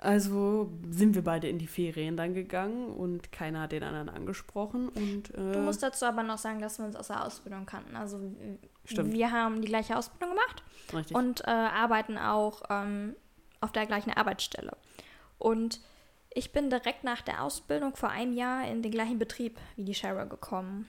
Also 0.00 0.72
sind 0.88 1.14
wir 1.14 1.22
beide 1.22 1.46
in 1.48 1.58
die 1.58 1.66
Ferien 1.66 2.16
dann 2.16 2.32
gegangen 2.32 2.88
und 2.88 3.32
keiner 3.32 3.60
hat 3.60 3.72
den 3.72 3.82
anderen 3.82 4.08
angesprochen. 4.08 4.88
Und, 4.88 5.34
äh, 5.34 5.52
Du 5.52 5.58
musst 5.58 5.82
dazu 5.82 6.06
aber 6.06 6.22
noch 6.22 6.38
sagen, 6.38 6.60
dass 6.60 6.78
wir 6.78 6.86
uns 6.86 6.96
aus 6.96 7.08
der 7.08 7.22
Ausbildung 7.22 7.66
kannten. 7.66 7.96
Also 7.96 8.18
Stimmt. 8.86 9.12
wir 9.12 9.30
haben 9.30 9.60
die 9.60 9.68
gleiche 9.68 9.98
Ausbildung 9.98 10.30
gemacht 10.30 10.62
richtig. 10.94 11.14
und 11.14 11.42
äh, 11.42 11.50
arbeiten 11.50 12.16
auch 12.16 12.62
ähm, 12.70 13.14
auf 13.60 13.72
der 13.72 13.84
gleichen 13.84 14.10
Arbeitsstelle. 14.10 14.74
Und 15.38 15.80
ich 16.32 16.52
bin 16.52 16.70
direkt 16.70 17.04
nach 17.04 17.20
der 17.20 17.42
Ausbildung 17.42 17.94
vor 17.94 18.08
einem 18.08 18.32
Jahr 18.32 18.66
in 18.66 18.82
den 18.82 18.92
gleichen 18.92 19.18
Betrieb 19.18 19.58
wie 19.76 19.84
die 19.84 19.92
Cheryl 19.92 20.28
gekommen. 20.28 20.88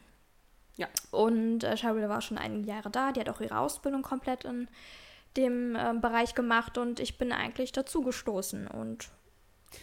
Ja. 0.78 0.88
Und 1.12 1.64
äh, 1.64 1.76
Cheryl 1.76 2.08
war 2.10 2.22
schon 2.22 2.38
einige 2.38 2.70
Jahre 2.70 2.90
da, 2.90 3.12
die 3.12 3.20
hat 3.20 3.30
auch 3.30 3.42
ihre 3.42 3.58
Ausbildung 3.60 4.02
komplett 4.02 4.46
in 4.46 4.68
dem 5.38 5.76
ähm, 5.80 6.02
Bereich 6.02 6.36
gemacht 6.36 6.78
und 6.78 7.00
ich 7.00 7.18
bin 7.18 7.32
eigentlich 7.32 7.72
dazu 7.72 8.02
gestoßen 8.02 8.68
und 8.68 9.10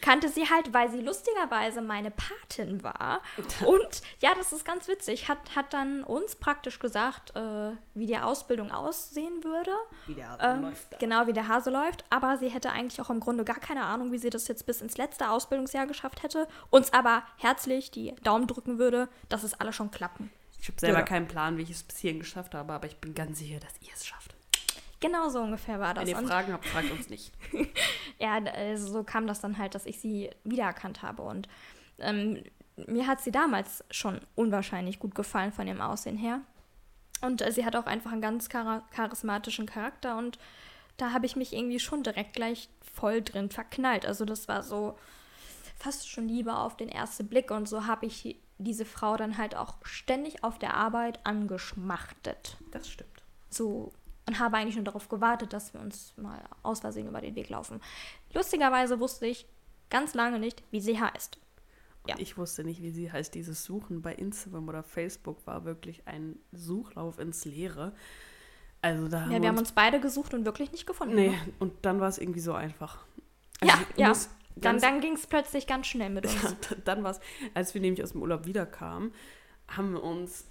kannte 0.03 0.29
sie 0.29 0.51
halt, 0.51 0.75
weil 0.75 0.91
sie 0.91 1.01
lustigerweise 1.01 1.81
meine 1.81 2.11
Patin 2.11 2.83
war. 2.83 3.23
Und 3.65 4.03
ja, 4.21 4.35
das 4.35 4.53
ist 4.53 4.67
ganz 4.67 4.87
witzig. 4.87 5.29
Hat, 5.29 5.39
hat 5.57 5.73
dann 5.73 6.05
uns 6.05 6.37
praktisch 6.37 6.79
gesagt, 6.79 7.35
äh, 7.35 7.71
wie 7.95 8.05
die 8.05 8.19
Ausbildung 8.19 8.71
aussehen 8.71 9.43
würde. 9.43 9.71
Wie 10.07 10.13
der 10.13 10.29
Hase 10.29 10.43
Ähm, 10.43 10.63
läuft. 10.63 10.93
da. 10.93 10.99
genau, 10.99 11.27
wie 11.27 11.33
der 11.33 11.49
Hase 11.49 11.71
läuft. 11.71 12.05
Aber 12.11 12.37
sie 12.37 12.49
hätte 12.51 12.71
eigentlich 12.71 13.01
auch 13.01 13.09
im 13.09 13.19
Grunde 13.21 13.45
gar 13.45 13.61
keine 13.61 13.85
Ahnung, 13.85 14.13
wie 14.13 14.19
sie 14.19 14.29
das 14.29 14.47
jetzt 14.47 14.67
bis 14.67 14.83
ins 14.83 14.99
letzte 14.99 15.31
Ausbildungsjahr 15.31 15.87
geschafft 15.87 16.23
hätte. 16.23 16.47
Uns 16.69 16.93
aber 16.93 17.23
herzlich 17.39 17.91
die 17.91 18.15
Daumen 18.23 18.47
drücken 18.47 18.79
würde, 18.79 19.09
dass 19.31 19.43
es 19.43 19.59
alle 19.59 19.73
schon 19.73 19.91
klappen. 19.91 20.31
Ich 20.61 20.69
habe 20.69 20.81
selber 20.81 20.99
Ja. 20.99 21.05
keinen 21.05 21.29
Plan, 21.29 21.57
wie 21.57 21.63
ich 21.63 21.71
es 21.71 21.83
bis 21.83 21.99
hierhin 21.99 22.21
geschafft 22.21 22.55
habe, 22.55 22.73
aber 22.73 22.87
ich 22.87 22.97
bin 22.99 23.15
ganz 23.15 23.39
sicher, 23.39 23.61
dass 23.61 23.75
ihr 23.81 23.93
es 23.95 24.07
schafft. 24.07 24.35
Genau 25.01 25.29
so 25.29 25.41
ungefähr 25.41 25.79
war 25.79 25.95
das. 25.95 26.07
Wenn 26.07 26.23
ihr 26.23 26.29
Fragen 26.29 26.53
habt, 26.53 26.67
fragt 26.67 26.91
uns 26.91 27.09
nicht. 27.09 27.33
ja, 28.19 28.35
also 28.35 28.93
so 28.93 29.05
kam 29.05 29.27
das 29.29 29.41
dann 29.41 29.57
halt, 29.59 29.75
dass 29.77 29.87
ich 29.87 30.01
sie 30.01 30.31
wiedererkannt 30.43 31.03
habe. 31.03 31.23
Und 31.23 31.49
ähm, 31.99 32.43
mir 32.87 33.07
hat 33.07 33.21
sie 33.21 33.31
damals 33.31 33.85
schon 33.93 34.21
unwahrscheinlich 34.35 34.99
gut 34.99 35.15
gefallen 35.15 35.53
von 35.53 35.69
ihrem 35.69 35.81
Aussehen 35.81 36.17
her. 36.17 36.41
Und 37.21 37.43
äh, 37.43 37.53
sie 37.53 37.65
hat 37.65 37.77
auch 37.77 37.87
einfach 37.87 38.11
einen 38.11 38.21
ganz 38.21 38.49
chara 38.49 38.83
charismatischen 38.91 39.67
Charakter 39.67 40.17
und 40.19 40.39
da 40.97 41.13
habe 41.13 41.27
ich 41.27 41.37
mich 41.37 41.53
irgendwie 41.53 41.79
schon 41.79 42.03
direkt 42.03 42.33
gleich 42.33 42.69
voll 42.95 43.23
drin 43.23 43.51
verknallt. 43.51 44.05
Also 44.05 44.25
das 44.25 44.49
war 44.49 44.65
so 44.65 44.99
fast 45.79 46.09
schon 46.09 46.27
Liebe 46.29 46.57
auf 46.57 46.77
den 46.77 46.89
ersten 46.89 47.29
Blick 47.29 47.53
und 47.53 47.69
so 47.69 47.87
habe 47.87 48.07
ich 48.07 48.37
diese 48.59 48.85
Frau 48.85 49.17
dann 49.17 49.39
halt 49.39 49.57
auch 49.57 49.77
ständig 49.83 50.45
auf 50.45 50.59
der 50.59 50.75
Arbeit 50.75 51.25
angeschmachtet. 51.25 52.57
Das 52.71 52.89
stimmt. 52.89 53.23
So 53.51 53.93
und 54.29 54.39
habe 54.39 54.59
eigentlich 54.59 54.77
nur 54.77 54.85
darauf 54.85 55.09
gewartet, 55.09 55.55
dass 55.55 55.73
wir 55.73 55.81
uns 55.81 56.13
mal 56.19 56.39
aus 56.63 56.81
Versehen 56.81 57.09
über 57.09 57.23
den 57.23 57.35
Weg 57.35 57.49
laufen. 57.49 57.81
Lustigerweise 58.35 59.01
wusste 59.01 59.27
ich 59.27 59.47
ganz 59.89 60.13
lange 60.13 60.39
nicht, 60.39 60.63
wie 60.71 60.81
sie 60.81 61.01
heißt. 61.01 61.39
Ja. 62.07 62.15
ich 62.19 62.39
wusste 62.39 62.65
nicht, 62.65 62.83
wie 62.83 62.91
sie 62.91 63.11
heißt. 63.11 63.35
Dieses 63.35 63.65
Suchen 63.65 64.01
bei 64.01 64.15
Instagram 64.15 64.69
oder 64.69 64.83
Facebook 64.83 65.47
war 65.47 65.65
wirklich 65.65 66.07
ein 66.07 66.39
Suchlauf 66.53 67.19
ins 67.19 67.45
Leere. 67.45 67.95
Also 68.81 69.09
da 69.09 69.23
haben 69.23 69.33
Ja, 69.33 69.43
wir 69.43 69.49
haben 69.49 69.59
uns 69.59 69.73
beide 69.73 70.01
gesucht 70.01 70.33
und 70.35 70.45
wirklich 70.45 70.73
nicht 70.73 70.87
gefunden. 70.87 71.15
Nee, 71.15 71.31
ne? 71.31 71.39
und 71.59 71.73
dann 71.83 72.01
war 72.01 72.09
es 72.09 72.19
irgendwie 72.19 72.41
so 72.41 72.53
einfach. 72.53 73.05
Ja, 73.63 73.79
ich 73.95 73.99
ja. 73.99 74.09
muss 74.09 74.29
Dann, 74.61 74.81
dann 74.81 75.01
ging 75.01 75.15
es 75.15 75.27
plötzlich 75.27 75.67
ganz 75.67 75.87
schnell 75.87 76.11
mit 76.11 76.27
uns. 76.27 76.35
Ja, 76.43 76.77
dann 76.85 77.03
war 77.05 77.13
es, 77.13 77.21
als 77.55 77.75
wir 77.75 77.81
nämlich 77.81 78.03
aus 78.03 78.13
dem 78.13 78.23
Urlaub 78.23 78.47
wiederkamen, 78.47 79.13
haben 79.69 79.93
wir 79.93 80.03
uns 80.03 80.47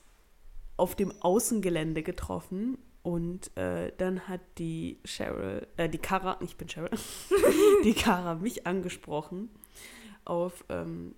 auf 0.77 0.95
dem 0.95 1.11
Außengelände 1.21 2.03
getroffen 2.03 2.77
und 3.01 3.55
äh, 3.57 3.91
dann 3.97 4.27
hat 4.27 4.41
die 4.57 4.99
Cheryl, 5.05 5.65
äh, 5.77 5.89
die 5.89 5.97
Kara, 5.97 6.37
ich 6.41 6.57
bin 6.57 6.67
Cheryl, 6.67 6.89
die 7.83 7.93
Kara 7.93 8.35
mich 8.35 8.67
angesprochen 8.67 9.49
auf 10.25 10.65
ähm, 10.69 11.15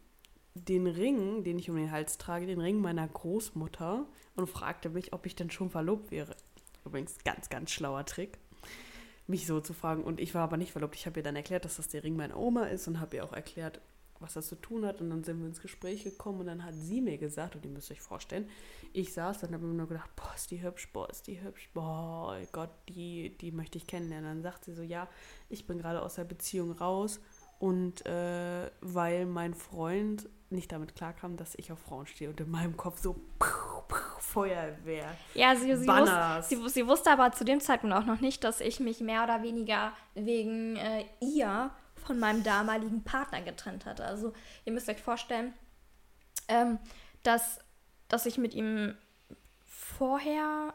den 0.53 0.87
Ring, 0.87 1.43
den 1.43 1.59
ich 1.59 1.69
um 1.69 1.75
den 1.75 1.91
Hals 1.91 2.17
trage, 2.17 2.45
den 2.45 2.61
Ring 2.61 2.79
meiner 2.79 3.07
Großmutter 3.07 4.05
und 4.35 4.47
fragte 4.47 4.89
mich, 4.89 5.13
ob 5.13 5.25
ich 5.25 5.35
denn 5.35 5.49
schon 5.51 5.69
verlobt 5.69 6.11
wäre. 6.11 6.35
Übrigens 6.85 7.17
ganz, 7.23 7.49
ganz 7.49 7.71
schlauer 7.71 8.05
Trick, 8.05 8.37
mich 9.29 9.45
so 9.45 9.61
zu 9.61 9.73
fragen. 9.73 10.03
Und 10.03 10.19
ich 10.19 10.33
war 10.35 10.43
aber 10.43 10.57
nicht 10.57 10.71
verlobt. 10.71 10.95
Ich 10.95 11.05
habe 11.05 11.19
ihr 11.19 11.23
dann 11.23 11.35
erklärt, 11.35 11.65
dass 11.65 11.77
das 11.77 11.87
der 11.87 12.03
Ring 12.03 12.15
meiner 12.15 12.37
Oma 12.37 12.65
ist 12.65 12.87
und 12.87 12.99
habe 12.99 13.17
ihr 13.17 13.23
auch 13.23 13.33
erklärt, 13.33 13.79
was 14.19 14.33
das 14.33 14.47
zu 14.47 14.55
tun 14.55 14.85
hat. 14.85 15.01
Und 15.01 15.09
dann 15.09 15.23
sind 15.23 15.39
wir 15.39 15.47
ins 15.47 15.61
Gespräch 15.61 16.03
gekommen 16.03 16.41
und 16.41 16.47
dann 16.47 16.65
hat 16.65 16.73
sie 16.75 16.99
mir 16.99 17.17
gesagt, 17.17 17.55
und 17.55 17.63
ihr 17.63 17.71
müsst 17.71 17.91
euch 17.91 18.01
vorstellen, 18.01 18.49
ich 18.91 19.13
saß 19.13 19.39
dann 19.39 19.53
habe 19.53 19.65
mir 19.65 19.73
nur 19.73 19.87
gedacht, 19.87 20.09
boah, 20.15 20.33
ist 20.35 20.51
die 20.51 20.61
hübsch, 20.61 20.91
boah, 20.91 21.09
ist 21.09 21.27
die 21.27 21.41
hübsch, 21.41 21.69
boah, 21.73 22.37
Gott, 22.51 22.71
die, 22.89 23.37
die 23.37 23.51
möchte 23.51 23.77
ich 23.77 23.87
kennenlernen. 23.87 24.29
Dann 24.29 24.41
sagt 24.41 24.65
sie 24.65 24.73
so, 24.73 24.81
ja, 24.81 25.07
ich 25.47 25.67
bin 25.67 25.77
gerade 25.77 26.01
aus 26.01 26.15
der 26.15 26.25
Beziehung 26.25 26.71
raus 26.71 27.21
und 27.59 28.05
äh, 28.05 28.71
weil 28.81 29.25
mein 29.25 29.53
Freund 29.53 30.27
nicht 30.49 30.71
damit 30.71 30.95
klarkam, 30.95 31.37
dass 31.37 31.53
ich 31.55 31.71
auf 31.71 31.79
Frauen 31.79 32.07
stehe 32.07 32.29
und 32.29 32.39
in 32.39 32.49
meinem 32.49 32.75
Kopf 32.75 32.99
so 32.99 33.13
puh, 33.37 33.81
puh, 33.87 33.97
Feuerwehr. 34.19 35.15
Ja, 35.35 35.55
sie, 35.55 35.75
sie, 35.75 35.87
wusste, 35.87 36.43
sie, 36.43 36.69
sie 36.69 36.87
wusste 36.87 37.11
aber 37.11 37.31
zu 37.33 37.45
dem 37.45 37.59
Zeitpunkt 37.59 37.95
auch 37.95 38.05
noch 38.05 38.21
nicht, 38.21 38.43
dass 38.43 38.61
ich 38.61 38.79
mich 38.79 38.99
mehr 39.01 39.23
oder 39.23 39.43
weniger 39.43 39.91
wegen 40.15 40.75
äh, 40.77 41.05
ihr 41.19 41.71
von 41.95 42.17
meinem 42.17 42.43
damaligen 42.43 43.03
Partner 43.03 43.41
getrennt 43.41 43.85
hatte. 43.85 44.05
Also 44.05 44.33
ihr 44.65 44.73
müsst 44.73 44.89
euch 44.89 45.01
vorstellen, 45.01 45.53
ähm, 46.47 46.79
dass, 47.23 47.59
dass 48.07 48.25
ich 48.25 48.37
mit 48.37 48.55
ihm 48.55 48.95
vorher, 49.65 50.73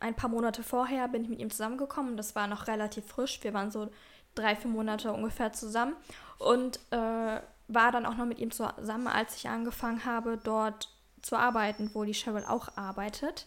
ein 0.00 0.14
paar 0.14 0.30
Monate 0.30 0.62
vorher, 0.62 1.08
bin 1.08 1.22
ich 1.22 1.28
mit 1.28 1.40
ihm 1.40 1.50
zusammengekommen. 1.50 2.16
Das 2.16 2.34
war 2.34 2.46
noch 2.46 2.68
relativ 2.68 3.06
frisch. 3.06 3.42
Wir 3.42 3.52
waren 3.52 3.70
so 3.70 3.90
drei, 4.34 4.56
vier 4.56 4.70
Monate 4.70 5.12
ungefähr 5.12 5.52
zusammen. 5.52 5.96
Und 6.38 6.80
äh, 6.90 7.40
war 7.68 7.92
dann 7.92 8.06
auch 8.06 8.16
noch 8.16 8.26
mit 8.26 8.38
ihm 8.38 8.50
zusammen, 8.50 9.06
als 9.06 9.36
ich 9.36 9.48
angefangen 9.48 10.04
habe, 10.04 10.38
dort 10.42 10.88
zu 11.22 11.36
arbeiten, 11.36 11.90
wo 11.94 12.04
die 12.04 12.14
Cheryl 12.14 12.44
auch 12.44 12.76
arbeitet. 12.76 13.46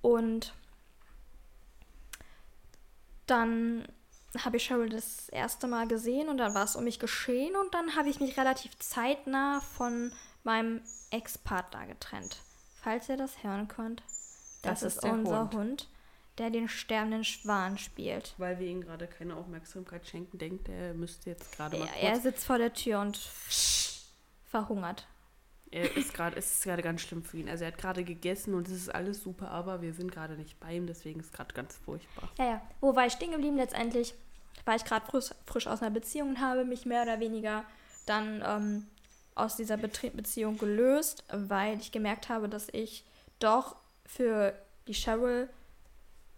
Und 0.00 0.54
dann 3.26 3.86
habe 4.38 4.56
ich 4.56 4.66
Cheryl 4.66 4.88
das 4.88 5.28
erste 5.28 5.68
Mal 5.68 5.86
gesehen 5.86 6.28
und 6.28 6.38
dann 6.38 6.54
war 6.54 6.64
es 6.64 6.76
um 6.76 6.84
mich 6.84 6.98
geschehen 6.98 7.54
und 7.54 7.74
dann 7.74 7.96
habe 7.96 8.08
ich 8.08 8.18
mich 8.18 8.38
relativ 8.38 8.76
zeitnah 8.78 9.60
von 9.60 10.12
meinem 10.42 10.80
Ex-Partner 11.10 11.86
getrennt. 11.86 12.38
Falls 12.82 13.08
ihr 13.08 13.16
das 13.16 13.42
hören 13.42 13.68
könnt, 13.68 14.02
das, 14.62 14.80
Das 14.80 14.82
ist 14.82 15.04
ist, 15.04 15.10
unser 15.10 15.42
Hund. 15.42 15.54
Hund. 15.54 15.88
Der 16.38 16.50
den 16.50 16.68
sterbenden 16.68 17.24
Schwan 17.24 17.78
spielt. 17.78 18.34
Weil 18.38 18.58
wir 18.58 18.66
ihm 18.66 18.80
gerade 18.80 19.06
keine 19.06 19.36
Aufmerksamkeit 19.36 20.06
schenken, 20.06 20.38
denkt 20.38 20.68
er, 20.68 20.94
müsste 20.94 21.30
jetzt 21.30 21.54
gerade 21.56 21.76
mal 21.78 21.88
Er, 21.96 22.02
er 22.02 22.10
kurz. 22.12 22.22
sitzt 22.22 22.44
vor 22.46 22.58
der 22.58 22.72
Tür 22.72 23.00
und 23.00 23.18
verhungert. 24.50 25.06
Er 25.70 25.96
ist 25.96 26.12
gerade, 26.12 26.36
es 26.36 26.52
ist 26.52 26.64
gerade 26.64 26.82
ganz 26.82 27.00
schlimm 27.00 27.22
für 27.22 27.38
ihn. 27.38 27.48
Also 27.48 27.64
er 27.64 27.72
hat 27.72 27.78
gerade 27.78 28.04
gegessen 28.04 28.54
und 28.54 28.68
es 28.68 28.74
ist 28.74 28.94
alles 28.94 29.22
super, 29.22 29.50
aber 29.50 29.80
wir 29.80 29.94
sind 29.94 30.12
gerade 30.12 30.34
nicht 30.34 30.60
bei 30.60 30.74
ihm, 30.74 30.86
deswegen 30.86 31.20
ist 31.20 31.26
es 31.26 31.32
gerade 31.32 31.54
ganz 31.54 31.76
furchtbar. 31.76 32.28
Ja, 32.38 32.44
ja. 32.44 32.62
Wo 32.80 32.94
war 32.94 33.06
ich 33.06 33.14
stehen 33.14 33.30
geblieben 33.32 33.56
letztendlich? 33.56 34.14
War 34.66 34.76
ich 34.76 34.84
gerade 34.84 35.06
frisch, 35.06 35.30
frisch 35.46 35.66
aus 35.66 35.80
einer 35.80 35.90
Beziehung 35.90 36.30
und 36.30 36.40
habe 36.40 36.64
mich 36.66 36.84
mehr 36.84 37.02
oder 37.02 37.20
weniger 37.20 37.64
dann 38.04 38.42
ähm, 38.46 38.86
aus 39.34 39.56
dieser 39.56 39.78
Betre 39.78 40.10
Beziehung 40.10 40.58
gelöst, 40.58 41.24
weil 41.32 41.78
ich 41.80 41.90
gemerkt 41.90 42.28
habe, 42.28 42.50
dass 42.50 42.68
ich 42.68 43.04
doch 43.38 43.76
für 44.04 44.52
die 44.86 44.92
Cheryl 44.94 45.48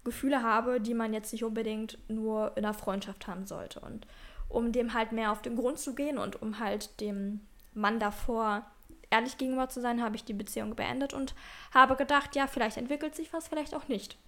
Gefühle 0.05 0.43
habe, 0.43 0.81
die 0.81 0.95
man 0.95 1.13
jetzt 1.13 1.33
nicht 1.33 1.45
unbedingt 1.45 1.99
nur 2.09 2.57
in 2.57 2.65
einer 2.65 2.75
Freundschaft 2.75 3.27
haben 3.27 3.47
sollte. 3.47 3.81
Und 3.81 4.07
um 4.49 4.71
dem 4.73 4.95
halt 4.95 5.13
mehr 5.13 5.33
auf 5.33 5.43
den 5.43 5.57
Grund 5.57 5.79
zu 5.79 5.95
gehen 5.95 6.19
und 6.19 6.41
um 6.43 6.59
halt 6.59 7.01
dem 7.01 7.41
Mann 7.73 7.99
davor 7.99 8.65
ehrlich 9.11 9.39
gegenüber 9.39 9.69
zu 9.69 9.81
sein, 9.81 10.03
habe 10.03 10.17
ich 10.17 10.25
die 10.25 10.33
Beziehung 10.35 10.77
beendet 10.77 11.13
und 11.15 11.35
habe 11.73 11.97
gedacht, 11.97 12.37
ja, 12.37 12.47
vielleicht 12.47 12.77
entwickelt 12.77 13.15
sich 13.15 13.33
was, 13.33 13.49
vielleicht 13.49 13.75
auch 13.75 13.89
nicht. 13.89 14.19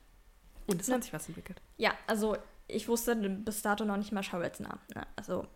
Und 0.66 0.80
es 0.80 0.88
Ne. 0.88 0.94
hat 0.94 1.04
sich 1.04 1.12
was 1.12 1.28
entwickelt. 1.28 1.60
Ja, 1.76 1.92
also 2.06 2.36
ich 2.68 2.88
wusste 2.88 3.14
bis 3.16 3.62
dato 3.62 3.84
noch 3.84 3.96
nicht 3.96 4.12
mal 4.12 4.22
Cheryls 4.22 4.58
Namen. 4.60 4.80
Ne? 4.94 5.06
Also 5.14 5.46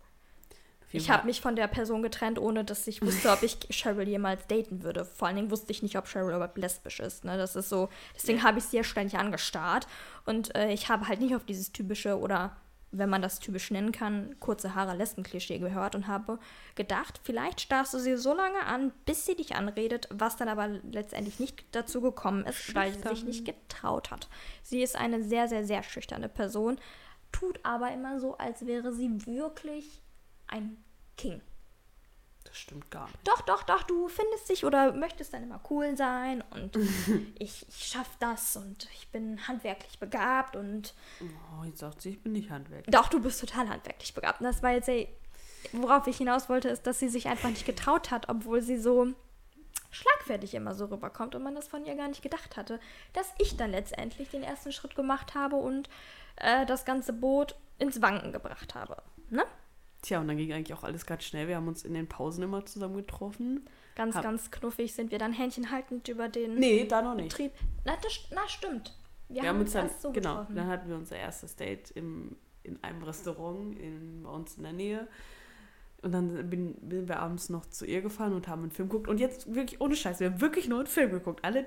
ich 0.91 1.09
habe 1.09 1.25
mich 1.25 1.41
von 1.41 1.55
der 1.55 1.67
Person 1.67 2.01
getrennt, 2.01 2.39
ohne 2.39 2.63
dass 2.63 2.87
ich 2.87 3.01
wusste, 3.01 3.31
ob 3.31 3.43
ich 3.43 3.57
Cheryl 3.69 4.07
jemals 4.07 4.45
daten 4.47 4.83
würde. 4.83 5.05
Vor 5.05 5.27
allen 5.27 5.37
Dingen 5.37 5.51
wusste 5.51 5.71
ich 5.71 5.83
nicht, 5.83 5.97
ob 5.97 6.07
Cheryl 6.07 6.35
überhaupt 6.35 6.57
lesbisch 6.57 6.99
ist. 6.99 7.23
Ne? 7.23 7.37
Das 7.37 7.55
ist 7.55 7.69
so, 7.69 7.89
deswegen 8.15 8.43
habe 8.43 8.59
ich 8.59 8.65
sie 8.65 8.77
ja 8.77 8.83
ständig 8.83 9.17
angestarrt. 9.17 9.87
Und 10.25 10.55
äh, 10.55 10.71
ich 10.71 10.89
habe 10.89 11.07
halt 11.07 11.19
nicht 11.21 11.35
auf 11.35 11.45
dieses 11.45 11.71
typische 11.71 12.19
oder 12.19 12.55
wenn 12.91 13.09
man 13.09 13.21
das 13.21 13.39
typisch 13.39 13.71
nennen 13.71 13.93
kann, 13.93 14.35
kurze 14.39 14.75
Haare 14.75 14.95
Lesben-Klischee 14.95 15.59
gehört 15.59 15.95
und 15.95 16.07
habe 16.07 16.39
gedacht, 16.75 17.21
vielleicht 17.23 17.61
starrst 17.61 17.93
du 17.93 17.99
sie 17.99 18.17
so 18.17 18.33
lange 18.33 18.65
an, 18.65 18.91
bis 19.05 19.25
sie 19.25 19.35
dich 19.35 19.55
anredet, 19.55 20.09
was 20.11 20.35
dann 20.35 20.49
aber 20.49 20.67
letztendlich 20.67 21.39
nicht 21.39 21.63
dazu 21.71 22.01
gekommen 22.01 22.45
ist, 22.45 22.75
weil 22.75 22.91
sie 22.91 22.99
sich 22.99 23.09
Schüchtern. 23.09 23.27
nicht 23.27 23.45
getraut 23.45 24.11
hat. 24.11 24.27
Sie 24.61 24.83
ist 24.83 24.97
eine 24.97 25.23
sehr, 25.23 25.47
sehr, 25.47 25.63
sehr 25.63 25.83
schüchterne 25.83 26.27
Person, 26.27 26.77
tut 27.31 27.61
aber 27.63 27.91
immer 27.91 28.19
so, 28.19 28.37
als 28.37 28.65
wäre 28.65 28.91
sie 28.91 29.25
wirklich 29.25 30.00
ein 30.51 30.83
King. 31.17 31.41
Das 32.43 32.57
stimmt 32.57 32.91
gar 32.91 33.05
nicht. 33.07 33.25
Doch, 33.27 33.41
doch, 33.41 33.63
doch, 33.63 33.83
du 33.83 34.07
findest 34.09 34.49
dich 34.49 34.65
oder 34.65 34.91
möchtest 34.93 35.33
dann 35.33 35.43
immer 35.43 35.61
cool 35.69 35.95
sein 35.95 36.43
und 36.51 36.75
ich, 37.39 37.65
ich 37.69 37.85
schaff 37.85 38.09
das 38.19 38.55
und 38.57 38.89
ich 38.93 39.09
bin 39.09 39.47
handwerklich 39.47 39.99
begabt 39.99 40.55
und 40.55 40.93
Oh, 41.21 41.63
jetzt 41.63 41.79
sagt 41.79 42.01
sie, 42.01 42.09
ich 42.11 42.21
bin 42.21 42.33
nicht 42.33 42.49
Handwerker. 42.49 42.91
doch, 42.91 43.07
du 43.09 43.21
bist 43.21 43.39
total 43.39 43.69
handwerklich 43.69 44.13
begabt. 44.13 44.41
Und 44.41 44.45
das 44.47 44.61
war 44.63 44.71
jetzt, 44.71 44.89
ey, 44.89 45.07
worauf 45.71 46.07
ich 46.07 46.17
hinaus 46.17 46.49
wollte, 46.49 46.67
ist, 46.69 46.85
dass 46.87 46.99
sie 46.99 47.09
sich 47.09 47.27
einfach 47.27 47.49
nicht 47.49 47.65
getraut 47.65 48.11
hat, 48.11 48.27
obwohl 48.27 48.61
sie 48.61 48.77
so 48.77 49.13
schlagfertig 49.91 50.53
immer 50.55 50.73
so 50.73 50.85
rüberkommt 50.85 51.35
und 51.35 51.43
man 51.43 51.53
das 51.55 51.67
von 51.67 51.85
ihr 51.85 51.95
gar 51.95 52.07
nicht 52.07 52.21
gedacht 52.23 52.57
hatte, 52.57 52.79
dass 53.13 53.31
ich 53.37 53.55
dann 53.57 53.71
letztendlich 53.71 54.29
den 54.29 54.43
ersten 54.43 54.71
Schritt 54.71 54.95
gemacht 54.95 55.35
habe 55.35 55.57
und 55.57 55.89
äh, 56.37 56.65
das 56.65 56.85
ganze 56.85 57.13
Boot 57.13 57.55
ins 57.77 58.01
Wanken 58.01 58.31
gebracht 58.31 58.73
habe. 58.73 58.97
Ne? 59.29 59.43
Tja, 60.01 60.19
und 60.19 60.27
dann 60.27 60.37
ging 60.37 60.51
eigentlich 60.51 60.73
auch 60.77 60.83
alles 60.83 61.05
ganz 61.05 61.23
schnell. 61.23 61.47
Wir 61.47 61.55
haben 61.57 61.67
uns 61.67 61.83
in 61.83 61.93
den 61.93 62.07
Pausen 62.07 62.43
immer 62.43 62.65
zusammen 62.65 62.95
getroffen. 62.95 63.65
Ganz, 63.95 64.15
Hab- 64.15 64.23
ganz 64.23 64.49
knuffig 64.49 64.93
sind 64.93 65.11
wir 65.11 65.19
dann 65.19 65.31
händchenhaltend 65.33 66.07
über 66.07 66.27
den 66.29 66.55
Nee, 66.55 66.85
da 66.85 67.01
noch 67.01 67.13
nicht. 67.15 67.29
Betrieb. 67.29 67.51
Na, 67.85 67.93
das, 68.01 68.19
na 68.33 68.47
stimmt. 68.47 68.97
Wir, 69.29 69.43
Wir 69.43 69.49
haben 69.49 69.59
uns 69.59 69.73
dann, 69.73 69.89
so 70.01 70.11
genau, 70.11 70.31
getroffen. 70.35 70.55
dann 70.55 70.67
hatten 70.67 70.89
wir 70.89 70.95
unser 70.95 71.17
erstes 71.17 71.55
Date 71.55 71.91
im, 71.91 72.35
in 72.63 72.83
einem 72.83 73.03
Restaurant 73.03 73.77
in, 73.79 74.23
bei 74.23 74.29
uns 74.31 74.57
in 74.57 74.63
der 74.63 74.73
Nähe. 74.73 75.07
Und 76.01 76.13
dann 76.13 76.49
bin, 76.49 76.75
sind 76.89 77.07
wir 77.07 77.19
abends 77.19 77.49
noch 77.49 77.67
zu 77.67 77.85
ihr 77.85 78.01
gefahren 78.01 78.33
und 78.33 78.47
haben 78.47 78.63
einen 78.63 78.71
Film 78.71 78.89
geguckt. 78.89 79.07
Und 79.07 79.19
jetzt 79.19 79.53
wirklich 79.53 79.79
ohne 79.81 79.95
Scheiß, 79.95 80.19
wir 80.19 80.31
haben 80.31 80.41
wirklich 80.41 80.67
nur 80.67 80.79
einen 80.79 80.87
Film 80.87 81.11
geguckt. 81.11 81.45
Alle 81.45 81.65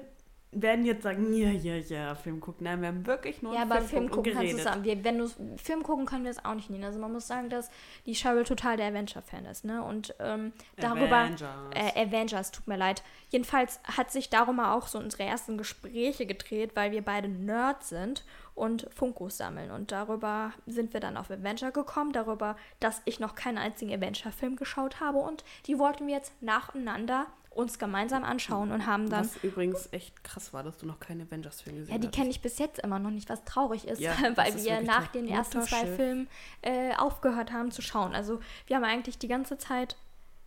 werden 0.54 0.84
jetzt 0.84 1.02
sagen, 1.02 1.34
ja, 1.34 1.50
ja, 1.50 1.76
ja, 1.76 2.14
Film 2.14 2.40
gucken. 2.40 2.64
Nein, 2.64 2.80
wir 2.80 2.88
haben 2.88 3.06
wirklich 3.06 3.42
nur 3.42 3.54
Ja, 3.54 3.62
aber 3.62 3.76
Film, 3.76 3.88
Film 3.88 4.06
geguckt 4.06 4.28
und 4.28 4.34
gucken 4.34 4.56
kannst 4.56 4.76
du. 4.76 4.84
Wir, 4.84 5.04
wenn 5.04 5.18
du 5.18 5.28
Film 5.56 5.82
gucken, 5.82 6.06
können 6.06 6.24
wir 6.24 6.30
es 6.30 6.44
auch 6.44 6.54
nicht 6.54 6.70
nehmen. 6.70 6.84
Also 6.84 6.98
man 6.98 7.12
muss 7.12 7.26
sagen, 7.26 7.50
dass 7.50 7.70
die 8.06 8.14
Cheryl 8.14 8.44
total 8.44 8.76
der 8.76 8.88
Avenger-Fan 8.88 9.46
ist, 9.46 9.64
ne? 9.64 9.82
Und 9.82 10.14
ähm, 10.20 10.52
darüber. 10.76 11.16
Avengers. 11.16 11.50
Äh, 11.74 12.06
Avengers, 12.06 12.50
tut 12.50 12.66
mir 12.66 12.76
leid. 12.76 13.02
Jedenfalls 13.30 13.80
hat 13.84 14.10
sich 14.10 14.30
darum 14.30 14.60
auch 14.60 14.86
so 14.86 14.98
unsere 14.98 15.24
ersten 15.24 15.58
Gespräche 15.58 16.26
gedreht, 16.26 16.72
weil 16.74 16.92
wir 16.92 17.02
beide 17.02 17.28
Nerds 17.28 17.88
sind 17.88 18.24
und 18.54 18.86
Funkos 18.94 19.36
sammeln. 19.36 19.70
Und 19.70 19.92
darüber 19.92 20.52
sind 20.66 20.92
wir 20.92 21.00
dann 21.00 21.16
auf 21.16 21.30
Avenger 21.30 21.72
gekommen, 21.72 22.12
darüber, 22.12 22.56
dass 22.80 23.02
ich 23.04 23.20
noch 23.20 23.34
keinen 23.34 23.58
einzigen 23.58 23.92
Avenger-Film 23.92 24.56
geschaut 24.56 25.00
habe. 25.00 25.18
Und 25.18 25.44
die 25.66 25.78
wollten 25.78 26.06
wir 26.06 26.14
jetzt 26.14 26.40
nacheinander 26.42 27.26
uns 27.54 27.78
gemeinsam 27.78 28.24
anschauen 28.24 28.72
und 28.72 28.86
haben 28.86 29.08
dann. 29.08 29.24
Was 29.24 29.36
übrigens 29.44 29.88
echt 29.92 30.24
krass 30.24 30.52
war, 30.52 30.62
dass 30.62 30.76
du 30.76 30.86
noch 30.86 30.98
keine 31.00 31.22
Avengers-Filme 31.24 31.80
gesehen 31.80 31.92
Ja, 31.94 31.98
die 32.00 32.08
hast. 32.08 32.14
kenne 32.16 32.30
ich 32.30 32.40
bis 32.40 32.58
jetzt 32.58 32.80
immer 32.80 32.98
noch 32.98 33.10
nicht, 33.10 33.28
was 33.28 33.44
traurig 33.44 33.86
ist, 33.86 34.00
Ja, 34.00 34.14
weil 34.34 34.54
ist 34.54 34.64
wir 34.64 34.80
nach 34.80 35.06
den 35.08 35.28
ersten 35.28 35.62
zwei. 35.62 35.86
Filmen 35.86 36.28
äh, 36.62 36.94
aufgehört 36.96 37.52
haben 37.52 37.70
zu 37.70 37.80
schauen. 37.82 38.14
Also 38.14 38.40
wir 38.66 38.76
haben 38.76 38.84
eigentlich 38.84 39.18
die 39.18 39.28
ganze 39.28 39.56
Zeit, 39.58 39.96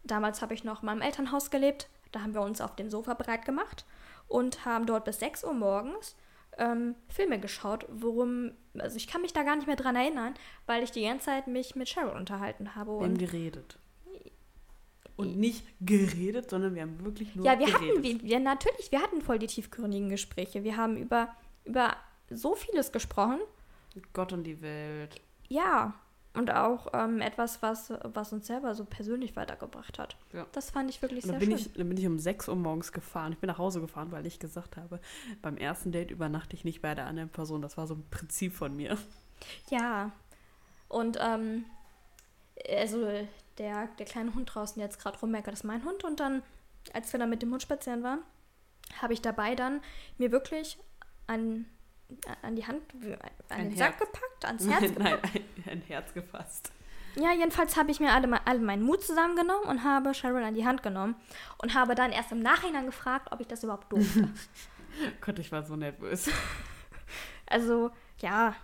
damals 0.03 0.41
habe 0.41 0.53
ich 0.53 0.63
noch 0.63 0.81
in 0.81 0.87
meinem 0.87 1.01
Elternhaus 1.01 1.49
gelebt, 1.49 1.87
da 2.11 2.21
haben 2.21 2.33
wir 2.33 2.41
uns 2.41 2.61
auf 2.61 2.75
dem 2.75 2.89
Sofa 2.89 3.13
breit 3.13 3.45
gemacht 3.45 3.85
und 4.27 4.65
haben 4.65 4.85
dort 4.85 5.05
bis 5.05 5.19
6 5.19 5.43
Uhr 5.45 5.53
morgens 5.53 6.15
ähm, 6.57 6.95
Filme 7.07 7.39
geschaut, 7.39 7.85
worum, 7.89 8.51
also 8.77 8.97
ich 8.97 9.07
kann 9.07 9.21
mich 9.21 9.31
da 9.33 9.43
gar 9.43 9.55
nicht 9.55 9.67
mehr 9.67 9.75
dran 9.75 9.95
erinnern, 9.95 10.33
weil 10.65 10.83
ich 10.83 10.91
die 10.91 11.03
ganze 11.03 11.25
Zeit 11.27 11.47
mich 11.47 11.75
mit 11.75 11.87
Cheryl 11.87 12.15
unterhalten 12.15 12.75
habe. 12.75 12.91
Wir 12.91 13.03
haben 13.05 13.11
Und 13.13 13.19
geredet. 13.19 13.77
Und 15.17 15.37
nicht 15.37 15.63
geredet, 15.81 16.49
sondern 16.49 16.75
wir 16.75 16.83
haben 16.83 17.03
wirklich 17.03 17.35
nur 17.35 17.45
ja, 17.45 17.57
wir 17.57 17.65
geredet. 17.65 17.97
hatten, 17.97 18.03
wir, 18.03 18.21
wir, 18.21 18.39
natürlich, 18.39 18.91
wir 18.91 19.01
hatten 19.01 19.21
voll 19.21 19.39
die 19.39 19.47
tiefgründigen 19.47 20.09
Gespräche. 20.09 20.63
Wir 20.63 20.77
haben 20.77 20.95
über, 20.95 21.29
über 21.65 21.95
so 22.29 22.55
vieles 22.55 22.91
gesprochen. 22.91 23.39
Gott 24.13 24.31
und 24.31 24.43
die 24.43 24.61
Welt. 24.61 25.19
Ja, 25.49 25.95
und 26.37 26.51
auch 26.51 26.87
ähm, 26.93 27.19
etwas, 27.19 27.63
was, 27.63 27.91
was 28.03 28.31
uns 28.31 28.45
selber 28.45 28.75
so 28.75 28.85
persönlich 28.85 29.35
weitergebracht 29.35 29.97
hat. 29.97 30.15
Ja. 30.33 30.45
Das 30.51 30.69
fand 30.69 30.89
ich 30.89 31.01
wirklich 31.01 31.23
Und 31.23 31.31
sehr 31.31 31.39
bin, 31.39 31.49
schön. 31.49 31.57
ich, 31.57 31.73
dann 31.73 31.89
bin 31.89 31.97
ich 31.97 32.05
um 32.05 32.19
6 32.19 32.47
Uhr 32.49 32.55
morgens 32.55 32.91
gefahren. 32.91 33.33
Ich 33.33 33.39
bin 33.39 33.47
nach 33.47 33.57
Hause 33.57 33.81
gefahren, 33.81 34.11
weil 34.11 34.25
ich 34.27 34.37
gesagt 34.37 34.77
habe, 34.77 34.99
beim 35.41 35.57
ersten 35.57 35.91
Date 35.91 36.11
übernachte 36.11 36.55
ich 36.55 36.63
nicht 36.63 36.81
bei 36.83 36.93
der 36.93 37.07
anderen 37.07 37.29
Person. 37.29 37.63
Das 37.63 37.75
war 37.75 37.87
so 37.87 37.95
ein 37.95 38.05
Prinzip 38.11 38.53
von 38.53 38.75
mir. 38.75 38.97
Ja. 39.71 40.11
Und 40.89 41.17
ähm, 41.19 41.65
also 42.69 43.07
der, 43.57 43.87
der 43.99 44.05
kleine 44.05 44.33
Hund 44.33 44.53
draußen, 44.53 44.75
der 44.75 44.85
jetzt 44.85 44.99
gerade 44.99 45.19
rummeckert, 45.19 45.53
ist 45.53 45.63
mein 45.63 45.83
Hund. 45.83 46.03
Und 46.03 46.19
dann, 46.19 46.43
als 46.93 47.11
wir 47.11 47.19
dann 47.19 47.29
mit 47.29 47.41
dem 47.41 47.51
Hund 47.51 47.61
spazieren 47.61 48.03
waren, 48.03 48.21
habe 49.01 49.13
ich 49.13 49.21
dabei 49.21 49.55
dann 49.55 49.81
mir 50.17 50.31
wirklich 50.31 50.77
an, 51.27 51.65
an 52.41 52.55
die 52.55 52.65
Hand, 52.65 52.81
an 53.49 53.59
Ein 53.59 53.69
den 53.69 53.77
Sack 53.77 53.99
Herz. 53.99 54.11
gepackt, 54.11 54.45
ans 54.45 54.67
Herz 54.69 54.93
gepackt. 54.93 55.33
Nein, 55.33 55.43
ein, 55.65 55.71
ein 55.71 55.81
Herz 55.81 56.13
gefasst. 56.13 56.71
Ja, 57.15 57.33
jedenfalls 57.33 57.75
habe 57.75 57.89
ich 57.89 57.99
mir 57.99 58.11
alle, 58.11 58.45
alle 58.45 58.59
meinen 58.59 58.83
Mut 58.83 59.03
zusammengenommen 59.03 59.67
und 59.67 59.83
habe 59.83 60.13
Cheryl 60.13 60.43
an 60.43 60.53
die 60.53 60.65
Hand 60.65 60.83
genommen 60.83 61.15
und 61.57 61.73
habe 61.73 61.95
dann 61.95 62.11
erst 62.11 62.31
im 62.31 62.41
Nachhinein 62.41 62.85
gefragt, 62.85 63.29
ob 63.31 63.39
ich 63.41 63.47
das 63.47 63.63
überhaupt 63.63 63.91
durfte. 63.91 64.29
Gott, 65.21 65.39
ich 65.39 65.51
war 65.51 65.63
so 65.63 65.75
nervös. 65.75 66.29
also, 67.47 67.91
ja. 68.19 68.55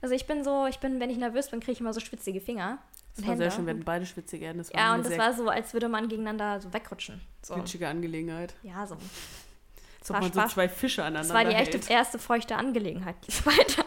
Also 0.00 0.14
ich 0.14 0.26
bin 0.26 0.42
so, 0.42 0.66
ich 0.66 0.80
bin, 0.80 1.00
wenn 1.00 1.10
ich 1.10 1.18
nervös 1.18 1.50
bin, 1.50 1.60
kriege 1.60 1.72
ich 1.72 1.80
immer 1.80 1.92
so 1.92 2.00
schwitzige 2.00 2.40
Finger. 2.40 2.78
Das 3.16 3.26
war 3.26 3.36
sehr 3.36 3.44
Hände. 3.46 3.56
schön, 3.56 3.66
wir 3.66 3.74
hatten 3.74 3.84
beide 3.84 4.06
schwitzige 4.06 4.46
Hände. 4.46 4.58
Das 4.64 4.72
Ja, 4.72 4.94
und 4.94 5.00
das 5.00 5.08
sehr 5.08 5.18
war 5.18 5.32
so, 5.32 5.48
als 5.48 5.72
würde 5.72 5.88
man 5.88 6.08
gegeneinander 6.08 6.60
so 6.60 6.72
wegrutschen. 6.72 7.20
So. 7.42 7.54
glitschige 7.54 7.88
Angelegenheit. 7.88 8.54
Ja, 8.62 8.86
so. 8.86 8.94
Als 8.94 10.10
ob 10.10 10.14
war 10.14 10.20
man 10.20 10.32
so 10.32 10.40
Spaß. 10.40 10.52
zwei 10.52 10.68
Fische 10.68 11.02
aneinander 11.02 11.28
Das 11.34 11.34
war 11.34 11.44
die 11.50 11.56
echte 11.56 11.92
erste 11.92 12.18
feuchte 12.18 12.56
Angelegenheit, 12.56 13.16
die 13.26 13.30
zweite. 13.30 13.84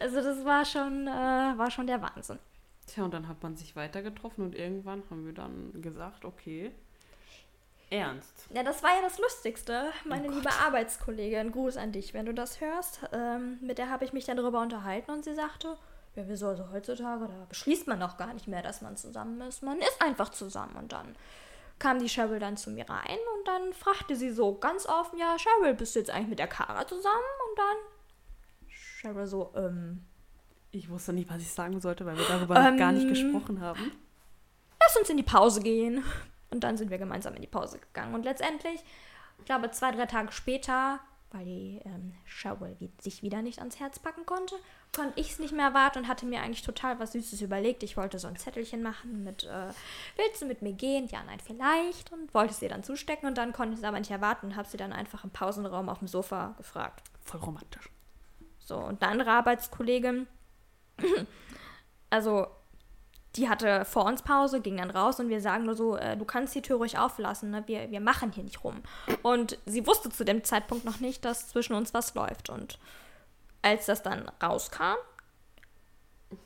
also 0.00 0.22
das 0.22 0.44
war 0.44 0.64
schon, 0.64 1.06
äh, 1.08 1.10
war 1.10 1.70
schon 1.70 1.86
der 1.86 2.00
Wahnsinn. 2.02 2.38
Tja, 2.86 3.04
und 3.04 3.12
dann 3.14 3.28
hat 3.28 3.42
man 3.42 3.56
sich 3.56 3.76
weiter 3.76 4.02
getroffen 4.02 4.42
und 4.44 4.54
irgendwann 4.54 5.02
haben 5.10 5.26
wir 5.26 5.32
dann 5.34 5.80
gesagt, 5.82 6.24
okay, 6.24 6.72
ernst. 7.90 8.46
Ja, 8.54 8.62
das 8.62 8.82
war 8.82 8.90
ja 8.90 9.02
das 9.02 9.18
Lustigste. 9.18 9.92
Meine 10.04 10.28
Oh 10.28 10.32
liebe 10.32 10.50
Arbeitskollegin, 10.64 11.52
Gruß 11.52 11.76
an 11.76 11.92
dich, 11.92 12.14
wenn 12.14 12.26
du 12.26 12.34
das 12.34 12.60
hörst. 12.60 13.00
Ähm, 13.12 13.58
mit 13.60 13.78
der 13.78 13.90
habe 13.90 14.04
ich 14.04 14.12
mich 14.12 14.24
dann 14.24 14.36
darüber 14.36 14.60
unterhalten 14.60 15.10
und 15.10 15.24
sie 15.24 15.34
sagte, 15.34 15.76
ja, 16.20 16.28
wieso 16.28 16.48
also 16.48 16.70
heutzutage, 16.72 17.26
da 17.26 17.44
beschließt 17.48 17.86
man 17.86 18.00
doch 18.00 18.16
gar 18.16 18.32
nicht 18.34 18.46
mehr, 18.48 18.62
dass 18.62 18.80
man 18.82 18.96
zusammen 18.96 19.40
ist. 19.42 19.62
Man 19.62 19.78
ist 19.78 20.00
einfach 20.02 20.30
zusammen. 20.30 20.76
Und 20.76 20.92
dann 20.92 21.16
kam 21.78 21.98
die 21.98 22.08
Cheryl 22.08 22.38
dann 22.38 22.56
zu 22.56 22.70
mir 22.70 22.88
rein 22.88 23.18
und 23.38 23.48
dann 23.48 23.72
fragte 23.72 24.14
sie 24.16 24.30
so 24.30 24.54
ganz 24.58 24.86
offen, 24.86 25.18
ja, 25.18 25.36
Cheryl, 25.38 25.74
bist 25.74 25.94
du 25.94 26.00
jetzt 26.00 26.10
eigentlich 26.10 26.28
mit 26.28 26.38
der 26.38 26.48
Kara 26.48 26.86
zusammen? 26.86 27.16
Und 27.50 27.58
dann 27.58 27.76
Cheryl 28.68 29.26
so, 29.26 29.52
ähm, 29.56 30.04
Ich 30.72 30.88
wusste 30.90 31.12
nicht, 31.12 31.28
was 31.30 31.40
ich 31.40 31.50
sagen 31.50 31.80
sollte, 31.80 32.04
weil 32.06 32.16
wir 32.16 32.26
darüber 32.28 32.54
noch 32.70 32.76
gar 32.78 32.92
nicht 32.92 33.02
Ähm, 33.04 33.08
gesprochen 33.08 33.60
haben. 33.60 33.92
lass 34.80 34.96
uns 34.96 35.10
in 35.10 35.16
die 35.16 35.22
Pause 35.22 35.60
gehen. 35.62 36.04
Und 36.50 36.64
dann 36.64 36.76
sind 36.76 36.90
wir 36.90 36.98
gemeinsam 36.98 37.34
in 37.34 37.42
die 37.42 37.48
Pause 37.48 37.78
gegangen. 37.78 38.14
Und 38.14 38.24
letztendlich, 38.24 38.82
ich 39.38 39.44
glaube, 39.44 39.70
zwei, 39.70 39.92
drei 39.92 40.06
Tage 40.06 40.32
später, 40.32 40.98
weil 41.32 41.44
die 41.44 41.80
ähm, 41.84 42.12
Cheryl 42.26 42.76
sich 43.00 43.22
wieder 43.22 43.40
nicht 43.40 43.60
ans 43.60 43.78
Herz 43.78 43.98
packen 44.00 44.26
konnte, 44.26 44.56
konnte 44.92 45.20
ich 45.20 45.30
es 45.30 45.38
nicht 45.38 45.52
mehr 45.52 45.66
erwarten 45.66 46.00
und 46.00 46.08
hatte 46.08 46.26
mir 46.26 46.42
eigentlich 46.42 46.62
total 46.62 46.98
was 46.98 47.12
Süßes 47.12 47.40
überlegt. 47.42 47.82
Ich 47.82 47.96
wollte 47.96 48.18
so 48.18 48.28
ein 48.28 48.36
Zettelchen 48.36 48.82
machen 48.82 49.22
mit, 49.22 49.44
äh, 49.44 49.72
willst 50.16 50.42
du 50.42 50.46
mit 50.46 50.62
mir 50.62 50.72
gehen? 50.72 51.06
Ja, 51.08 51.22
nein, 51.24 51.38
vielleicht. 51.40 52.12
Und 52.12 52.32
wollte 52.34 52.52
es 52.52 52.62
ihr 52.62 52.68
dann 52.68 52.82
zustecken. 52.82 53.28
Und 53.28 53.38
dann 53.38 53.52
konnte 53.52 53.74
ich 53.74 53.80
es 53.80 53.84
aber 53.84 53.98
nicht 53.98 54.10
erwarten 54.10 54.46
und 54.46 54.56
habe 54.56 54.68
sie 54.68 54.76
dann 54.76 54.92
einfach 54.92 55.24
im 55.24 55.30
Pausenraum 55.30 55.88
auf 55.88 55.98
dem 55.98 56.08
Sofa 56.08 56.54
gefragt. 56.56 57.02
Voll 57.22 57.40
romantisch. 57.40 57.88
So, 58.58 58.76
und 58.76 59.02
eine 59.02 59.12
andere 59.12 59.30
Arbeitskollegin, 59.30 60.26
also 62.10 62.48
die 63.36 63.48
hatte 63.48 63.84
vor 63.84 64.06
uns 64.06 64.22
Pause, 64.22 64.60
ging 64.60 64.78
dann 64.78 64.90
raus 64.90 65.20
und 65.20 65.28
wir 65.28 65.40
sagen 65.40 65.64
nur 65.64 65.76
so, 65.76 65.96
äh, 65.96 66.16
du 66.16 66.24
kannst 66.24 66.54
die 66.54 66.62
Tür 66.62 66.78
ruhig 66.78 66.98
auflassen, 66.98 67.50
ne? 67.50 67.62
wir, 67.66 67.90
wir 67.90 68.00
machen 68.00 68.32
hier 68.32 68.42
nicht 68.42 68.64
rum. 68.64 68.82
Und 69.22 69.58
sie 69.66 69.86
wusste 69.86 70.10
zu 70.10 70.24
dem 70.24 70.42
Zeitpunkt 70.42 70.84
noch 70.84 70.98
nicht, 70.98 71.24
dass 71.24 71.48
zwischen 71.48 71.74
uns 71.74 71.94
was 71.94 72.14
läuft. 72.14 72.50
Und 72.50 72.78
als 73.62 73.86
das 73.86 74.02
dann 74.02 74.28
rauskam, 74.42 74.96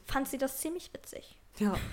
fand 0.04 0.28
sie 0.28 0.38
das 0.38 0.58
ziemlich 0.58 0.92
witzig. 0.92 1.38
Ja. 1.58 1.74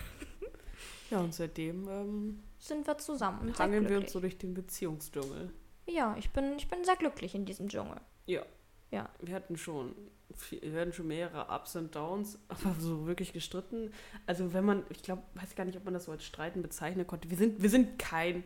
Ja, 1.12 1.20
und 1.20 1.34
seitdem 1.34 1.90
ähm, 1.90 2.44
Sind 2.58 2.88
wir 2.88 2.98
zusammen 2.98 3.54
hangeln 3.60 3.90
wir 3.90 3.98
uns 3.98 4.14
so 4.14 4.22
durch 4.22 4.38
den 4.38 4.54
Beziehungsdschungel. 4.54 5.52
Ja, 5.86 6.16
ich 6.18 6.32
bin, 6.32 6.56
ich 6.58 6.70
bin 6.70 6.86
sehr 6.86 6.96
glücklich 6.96 7.36
in 7.36 7.44
diesem 7.44 7.68
Dschungel. 7.68 8.00
Ja. 8.28 8.44
Ja. 8.92 9.10
Wir 9.20 9.36
hatten 9.36 9.58
schon, 9.58 9.94
viel, 10.34 10.62
wir 10.62 10.80
hatten 10.80 10.94
schon 10.94 11.08
mehrere 11.08 11.54
Ups 11.54 11.76
und 11.76 11.94
Downs, 11.94 12.40
aber 12.48 12.76
so 12.80 13.08
wirklich 13.08 13.34
gestritten. 13.34 13.92
Also 14.26 14.54
wenn 14.54 14.64
man, 14.64 14.84
ich 14.90 15.04
glaube, 15.04 15.24
weiß 15.36 15.56
gar 15.56 15.66
nicht, 15.66 15.78
ob 15.78 15.84
man 15.84 15.94
das 15.94 16.06
so 16.06 16.14
als 16.14 16.24
Streiten 16.24 16.62
bezeichnen 16.62 17.06
konnte. 17.06 17.30
Wir 17.30 17.38
sind, 17.38 17.62
wir 17.62 17.70
sind 17.70 18.00
kein 18.00 18.46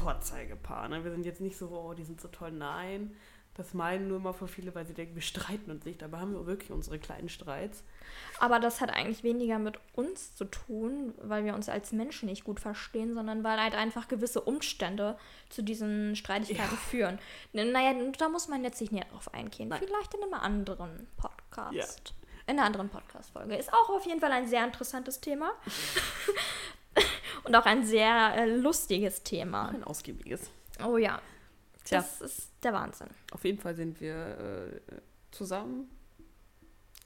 Vorzeigepaar. 0.00 0.88
Ne? 0.88 1.04
Wir 1.04 1.10
sind 1.10 1.26
jetzt 1.26 1.42
nicht 1.42 1.58
so, 1.58 1.68
oh, 1.68 1.92
die 1.92 2.04
sind 2.04 2.20
so 2.20 2.28
toll. 2.28 2.52
Nein, 2.52 3.14
das 3.54 3.74
meinen 3.74 4.08
nur 4.08 4.16
immer 4.16 4.32
für 4.32 4.48
viele, 4.48 4.74
weil 4.74 4.86
sie 4.86 4.94
denken, 4.94 5.14
wir 5.14 5.22
streiten 5.22 5.70
uns 5.70 5.84
nicht. 5.84 6.00
Dabei 6.00 6.18
haben 6.18 6.32
wir 6.32 6.46
wirklich 6.46 6.70
unsere 6.70 6.98
kleinen 6.98 7.28
Streits. 7.28 7.84
Aber 8.40 8.58
das 8.60 8.80
hat 8.80 8.90
eigentlich 8.90 9.22
weniger 9.24 9.58
mit 9.58 9.78
uns 9.94 10.34
zu 10.34 10.46
tun, 10.46 11.12
weil 11.22 11.44
wir 11.44 11.54
uns 11.54 11.68
als 11.68 11.92
Menschen 11.92 12.26
nicht 12.30 12.44
gut 12.44 12.60
verstehen, 12.60 13.14
sondern 13.14 13.44
weil 13.44 13.60
halt 13.60 13.74
einfach 13.74 14.08
gewisse 14.08 14.40
Umstände 14.40 15.18
zu 15.50 15.62
diesen 15.62 16.16
Streitigkeiten 16.16 16.76
führen. 16.78 17.18
N- 17.52 17.72
Naja, 17.72 17.92
da 18.18 18.28
muss 18.30 18.48
man 18.48 18.64
jetzt 18.64 18.80
nicht 18.80 18.92
näher 18.92 19.06
drauf 19.10 19.32
eingehen. 19.34 19.68
Nein. 19.68 19.82
Vielleicht 19.84 20.14
in 20.14 20.22
einem 20.22 20.34
anderen 20.34 21.06
Podcast. 21.18 21.74
Ja. 21.74 21.84
In 22.46 22.58
einer 22.58 22.64
anderen 22.66 22.88
Podcast-Folge. 22.88 23.54
Ist 23.56 23.72
auch 23.72 23.90
auf 23.90 24.04
jeden 24.06 24.20
Fall 24.20 24.32
ein 24.32 24.48
sehr 24.48 24.64
interessantes 24.64 25.20
Thema. 25.20 25.52
Und 27.44 27.54
auch 27.56 27.66
ein 27.66 27.84
sehr 27.84 28.34
äh, 28.36 28.46
lustiges 28.56 29.22
Thema. 29.22 29.68
Ein 29.68 29.84
ausgiebiges. 29.84 30.50
Oh 30.84 30.96
ja. 30.96 31.20
Tja. 31.84 31.98
Das 31.98 32.20
ist 32.20 32.50
der 32.62 32.72
Wahnsinn. 32.72 33.08
Auf 33.32 33.44
jeden 33.44 33.58
Fall 33.58 33.74
sind 33.74 34.00
wir 34.00 34.14
äh, 34.14 35.00
zusammen, 35.30 35.88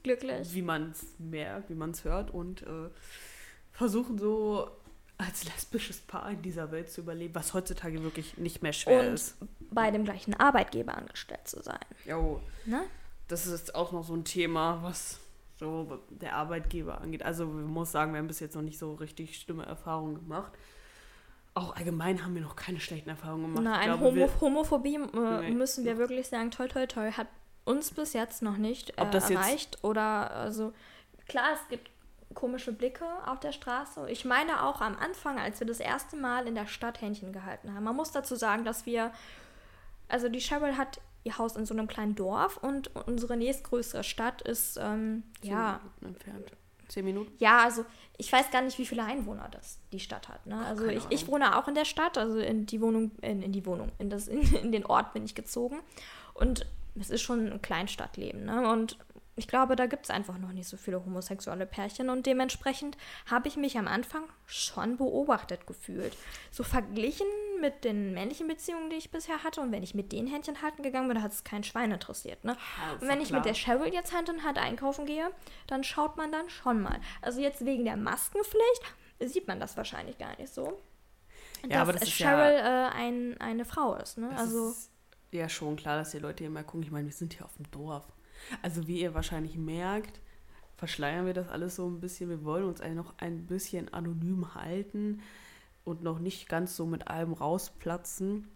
Glücklich. 0.03 0.53
wie 0.55 0.63
man 0.63 0.91
es 0.91 1.05
merkt, 1.19 1.71
wie 1.71 1.75
man 1.75 1.91
es 1.91 2.05
hört 2.05 2.31
und 2.31 2.63
äh, 2.63 2.91
versuchen 3.73 4.19
so 4.19 4.71
als 5.19 5.45
lesbisches 5.45 6.01
Paar 6.01 6.31
in 6.31 6.43
dieser 6.43 6.71
Welt 6.73 6.91
zu 6.91 7.01
überleben, 7.01 7.35
was 7.35 7.55
heutzutage 7.55 8.03
wirklich 8.03 8.37
nicht 8.37 8.63
mehr 8.63 8.73
schwer 8.75 9.01
Und 9.01 9.15
ist. 9.15 9.35
bei 9.71 9.91
dem 9.91 10.05
gleichen 10.05 10.35
Arbeitgeber 10.35 10.95
angestellt 10.97 11.49
zu 11.49 11.63
sein. 11.63 11.81
Jo, 12.05 12.41
Ne? 12.67 12.83
das 13.29 13.47
ist 13.47 13.75
auch 13.75 13.93
noch 13.93 14.05
so 14.05 14.15
ein 14.15 14.25
Thema, 14.25 14.83
was 14.83 15.19
so 15.59 16.01
der 16.11 16.35
Arbeitgeber 16.37 17.01
angeht. 17.01 17.23
Also 17.23 17.47
man 17.47 17.65
muss 17.65 17.91
sagen, 17.91 18.13
wir 18.13 18.19
haben 18.19 18.27
bis 18.29 18.41
jetzt 18.41 18.55
noch 18.55 18.63
nicht 18.63 18.79
so 18.79 18.95
richtig 18.95 19.39
schlimme 19.39 19.65
Erfahrungen 19.65 20.17
gemacht. 20.17 20.53
Auch 21.57 21.75
allgemein 21.75 22.23
haben 22.23 22.35
wir 22.35 22.43
noch 22.43 22.55
keine 22.55 22.81
schlechten 22.81 23.09
Erfahrungen 23.09 23.55
gemacht. 23.55 23.65
Nein, 23.65 23.87
glaube, 23.87 24.05
Homo 24.05 24.29
Homophobie 24.41 24.97
äh, 24.97 25.41
Nee. 25.41 25.51
müssen 25.53 25.87
wir 25.87 25.97
wirklich 25.97 26.29
sagen, 26.29 26.51
toi 26.51 26.69
toi 26.69 26.87
toi, 26.87 27.11
hat 27.11 27.29
uns 27.65 27.93
bis 27.93 28.13
jetzt 28.13 28.43
noch 28.43 28.59
nicht 28.59 28.91
äh, 28.99 29.03
erreicht. 29.03 29.83
Oder 29.83 30.31
also 30.33 30.75
klar, 31.27 31.47
es 31.55 31.69
gibt 31.71 31.91
komische 32.35 32.73
Blicke 32.73 33.07
auf 33.25 33.41
der 33.41 33.53
Straße. 33.53 34.11
Ich 34.11 34.27
meine 34.27 34.65
auch 34.65 34.83
am 34.83 34.99
Anfang, 34.99 35.39
als 35.39 35.59
wir 35.59 35.67
das 35.67 35.81
erste 35.81 36.17
Mal 36.17 36.47
in 36.47 36.55
der 36.55 36.67
Stadt 36.67 37.01
Händchen 37.01 37.33
gehalten 37.33 37.75
haben. 37.75 37.85
Man 37.85 37.97
muss 37.97 38.13
dazu 38.13 38.37
sagen, 38.37 38.67
dass 38.67 38.85
wir, 38.85 39.11
also 40.09 40.29
die 40.29 40.41
Cheryl 40.41 40.77
hat 40.77 41.01
ihr 41.25 41.39
Haus 41.39 41.57
in 41.57 41.65
so 41.65 41.73
einem 41.73 41.89
kleinen 41.89 42.15
Dorf 42.17 42.59
und 42.59 42.95
unsere 43.07 43.39
nächstgrößere 43.39 44.05
Stadt 44.05 44.43
ist, 44.43 44.77
ähm, 44.79 45.23
ja, 45.41 45.81
entfernt. 46.03 46.53
Zehn 46.89 47.05
Minuten? 47.05 47.33
ja, 47.39 47.65
also 47.65 47.85
ich 48.19 48.33
weiß 48.33 48.51
gar 48.51 48.63
nicht, 48.63 48.79
wie 48.79 48.87
viele 48.87 49.05
Einwohner 49.05 49.49
das 49.51 49.79
die 49.93 50.01
Stadt 50.01 50.29
hat. 50.29 50.47
Ne? 50.47 50.65
Also 50.65 50.87
ich, 50.87 51.05
ich 51.11 51.27
wohne 51.29 51.59
auch 51.59 51.69
in 51.69 51.75
der 51.75 51.85
Stadt, 51.85 52.17
also 52.17 52.39
in 52.39 52.67
die 52.67 52.81
Wohnung, 52.81 53.13
in, 53.21 53.43
in 53.43 53.53
die 53.53 53.67
Wohnung, 53.67 53.93
in, 53.99 54.09
das, 54.11 54.29
in, 54.29 54.41
in 54.55 54.73
den 54.73 54.87
Ort 54.87 55.13
bin 55.13 55.25
ich 55.25 55.35
gezogen. 55.35 55.81
Und 56.35 56.67
es 56.99 57.11
ist 57.11 57.23
schon 57.23 57.53
ein 57.53 57.63
Kleinstadtleben. 57.63 58.45
Ne? 58.45 58.71
Und 58.71 58.99
ich 59.37 59.49
glaube, 59.49 59.77
da 59.77 59.87
gibt 59.87 60.05
es 60.05 60.11
einfach 60.11 60.39
noch 60.39 60.53
nicht 60.53 60.69
so 60.69 60.79
viele 60.79 61.05
homosexuelle 61.05 61.67
Pärchen. 61.67 62.09
Und 62.09 62.25
dementsprechend 62.25 62.97
habe 63.31 63.49
ich 63.49 63.57
mich 63.57 63.77
am 63.77 63.87
Anfang 63.87 64.25
schon 64.47 64.97
beobachtet 64.97 65.67
gefühlt. 65.67 66.17
So 66.51 66.63
verglichen 66.63 67.27
mit 67.61 67.85
den 67.85 68.15
männlichen 68.15 68.49
Beziehungen, 68.49 68.91
die 68.91 68.97
ich 68.97 69.11
bisher 69.11 69.43
hatte. 69.45 69.61
Und 69.61 69.73
wenn 69.73 69.83
ich 69.83 69.95
mit 69.95 70.13
den 70.13 70.27
Händchen 70.27 70.63
halten 70.63 70.83
gegangen 70.83 71.09
bin, 71.09 71.23
hat 71.23 71.33
es 71.33 71.45
kein 71.45 71.65
Schwein 71.65 71.93
interessiert. 71.93 72.45
Ne? 72.45 72.57
Ja, 72.79 72.93
Und 72.95 73.03
wenn 73.09 73.21
ich 73.21 73.31
mit 73.31 73.43
klar. 73.43 73.43
der 73.43 73.55
Cheryl 73.55 73.93
jetzt 73.93 74.13
Hand 74.15 74.29
in 74.29 74.43
Hand 74.45 74.59
einkaufen 74.59 75.07
gehe, 75.07 75.31
dann 75.67 75.85
schaut 75.85 76.17
man 76.17 76.33
dann 76.33 76.49
schon 76.51 76.81
mal. 76.81 77.01
Also 77.23 77.41
jetzt 77.41 77.65
wegen 77.65 77.85
der 77.85 77.97
Maskenpflicht 77.97 78.83
sieht 79.21 79.47
man 79.49 79.61
das 79.61 79.77
wahrscheinlich 79.77 80.19
gar 80.19 80.37
nicht 80.39 80.53
so. 80.53 80.81
Ja, 81.69 81.83
aber 81.83 81.93
das 81.95 82.03
ist 82.03 82.19
ja- 82.19 82.29
Cheryl 82.29 82.55
äh, 82.59 82.95
ein, 82.95 83.41
eine 83.41 83.65
Frau 83.65 83.95
ist. 83.97 84.19
Ne? 84.19 84.31
Also 84.37 84.71
ist 84.71 84.91
ja 85.33 85.49
schon 85.49 85.77
klar, 85.77 85.97
dass 85.99 86.11
die 86.11 86.19
Leute 86.19 86.45
immer 86.45 86.63
gucken. 86.63 86.83
Ich 86.83 86.91
meine, 86.91 87.07
wir 87.07 87.13
sind 87.15 87.33
hier 87.35 87.45
auf 87.45 87.57
dem 87.57 87.71
Dorf. 87.71 88.05
Also 88.63 88.87
wie 88.87 89.01
ihr 89.01 89.15
wahrscheinlich 89.15 89.57
merkt, 89.57 90.21
verschleiern 90.77 91.25
wir 91.27 91.33
das 91.35 91.49
alles 91.49 91.77
so 91.77 91.89
ein 91.89 92.01
bisschen. 92.01 92.29
Wir 92.29 92.45
wollen 92.45 92.65
uns 92.65 92.81
eigentlich 92.81 92.97
noch 92.97 93.15
ein 93.19 93.47
bisschen 93.47 93.93
anonym 93.93 94.55
halten 94.55 95.23
und 95.87 96.03
noch 96.03 96.19
nicht 96.19 96.49
ganz 96.49 96.77
so 96.77 96.85
mit 96.85 97.09
allem 97.09 97.33
rausplatzen. 97.33 98.49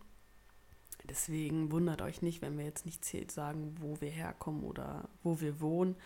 Deswegen 1.09 1.71
wundert 1.71 2.03
euch 2.03 2.23
nicht, 2.23 2.43
wenn 2.43 2.59
wir 2.59 2.65
jetzt 2.65 2.85
nicht 2.85 3.05
zählt 3.05 3.31
sagen, 3.31 3.77
wo 3.81 4.01
wir 4.01 4.11
herkommen 4.11 4.65
oder 4.65 5.09
wo 5.23 5.41
wir 5.41 5.61
wohnen. 5.61 5.97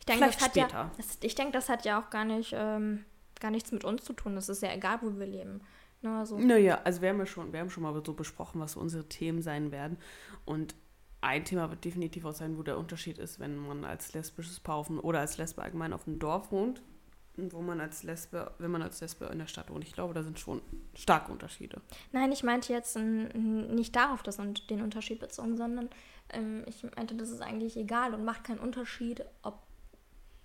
ich 0.00 0.06
denke, 0.06 0.24
das 0.24 0.54
ja, 0.54 0.90
das, 0.96 1.18
ich 1.20 1.34
denke, 1.34 1.52
das 1.52 1.68
hat 1.68 1.84
ja 1.84 2.00
auch 2.00 2.08
gar 2.10 2.24
nicht, 2.24 2.54
ähm, 2.56 3.04
gar 3.38 3.50
nichts 3.50 3.70
mit 3.70 3.84
uns 3.84 4.02
zu 4.02 4.14
tun. 4.14 4.34
Das 4.34 4.48
ist 4.48 4.62
ja 4.62 4.72
egal, 4.72 4.98
wo 5.02 5.16
wir 5.18 5.26
leben. 5.26 5.60
Ne? 6.00 6.18
Also, 6.18 6.38
Naja, 6.38 6.80
also 6.84 7.02
wir 7.02 7.10
haben 7.10 7.18
ja 7.18 7.26
schon, 7.26 7.52
wir 7.52 7.60
haben 7.60 7.70
schon 7.70 7.82
mal 7.82 7.94
so 8.04 8.14
besprochen, 8.14 8.60
was 8.60 8.72
so 8.72 8.80
unsere 8.80 9.06
Themen 9.06 9.42
sein 9.42 9.72
werden. 9.72 9.98
Und 10.46 10.74
ein 11.20 11.44
Thema 11.44 11.68
wird 11.70 11.84
definitiv 11.84 12.24
auch 12.24 12.34
sein, 12.34 12.56
wo 12.56 12.62
der 12.62 12.78
Unterschied 12.78 13.18
ist, 13.18 13.40
wenn 13.40 13.58
man 13.58 13.84
als 13.84 14.14
lesbisches 14.14 14.58
Paar 14.58 14.76
auf 14.76 14.86
dem, 14.86 15.00
oder 15.00 15.20
als 15.20 15.36
Lesbe 15.36 15.62
allgemein 15.62 15.92
auf 15.92 16.04
dem 16.04 16.18
Dorf 16.18 16.50
wohnt 16.50 16.82
wo 17.36 17.60
man 17.60 17.80
als 17.80 18.02
Lesbe, 18.02 18.52
wenn 18.58 18.70
man 18.70 18.82
als 18.82 19.00
Lesbe 19.00 19.26
in 19.26 19.38
der 19.38 19.46
Stadt 19.46 19.70
wohnt. 19.70 19.84
Ich 19.84 19.92
glaube, 19.92 20.14
da 20.14 20.22
sind 20.22 20.38
schon 20.38 20.62
starke 20.94 21.32
Unterschiede. 21.32 21.80
Nein, 22.12 22.30
ich 22.32 22.42
meinte 22.42 22.72
jetzt 22.72 22.96
nicht 22.96 23.96
darauf 23.96 24.22
das 24.22 24.38
und 24.38 24.70
den 24.70 24.82
Unterschied 24.82 25.20
bezogen, 25.20 25.56
sondern 25.56 25.90
ähm, 26.30 26.64
ich 26.66 26.84
meinte, 26.96 27.14
das 27.14 27.30
ist 27.30 27.42
eigentlich 27.42 27.76
egal 27.76 28.14
und 28.14 28.24
macht 28.24 28.44
keinen 28.44 28.60
Unterschied, 28.60 29.24
ob 29.42 29.62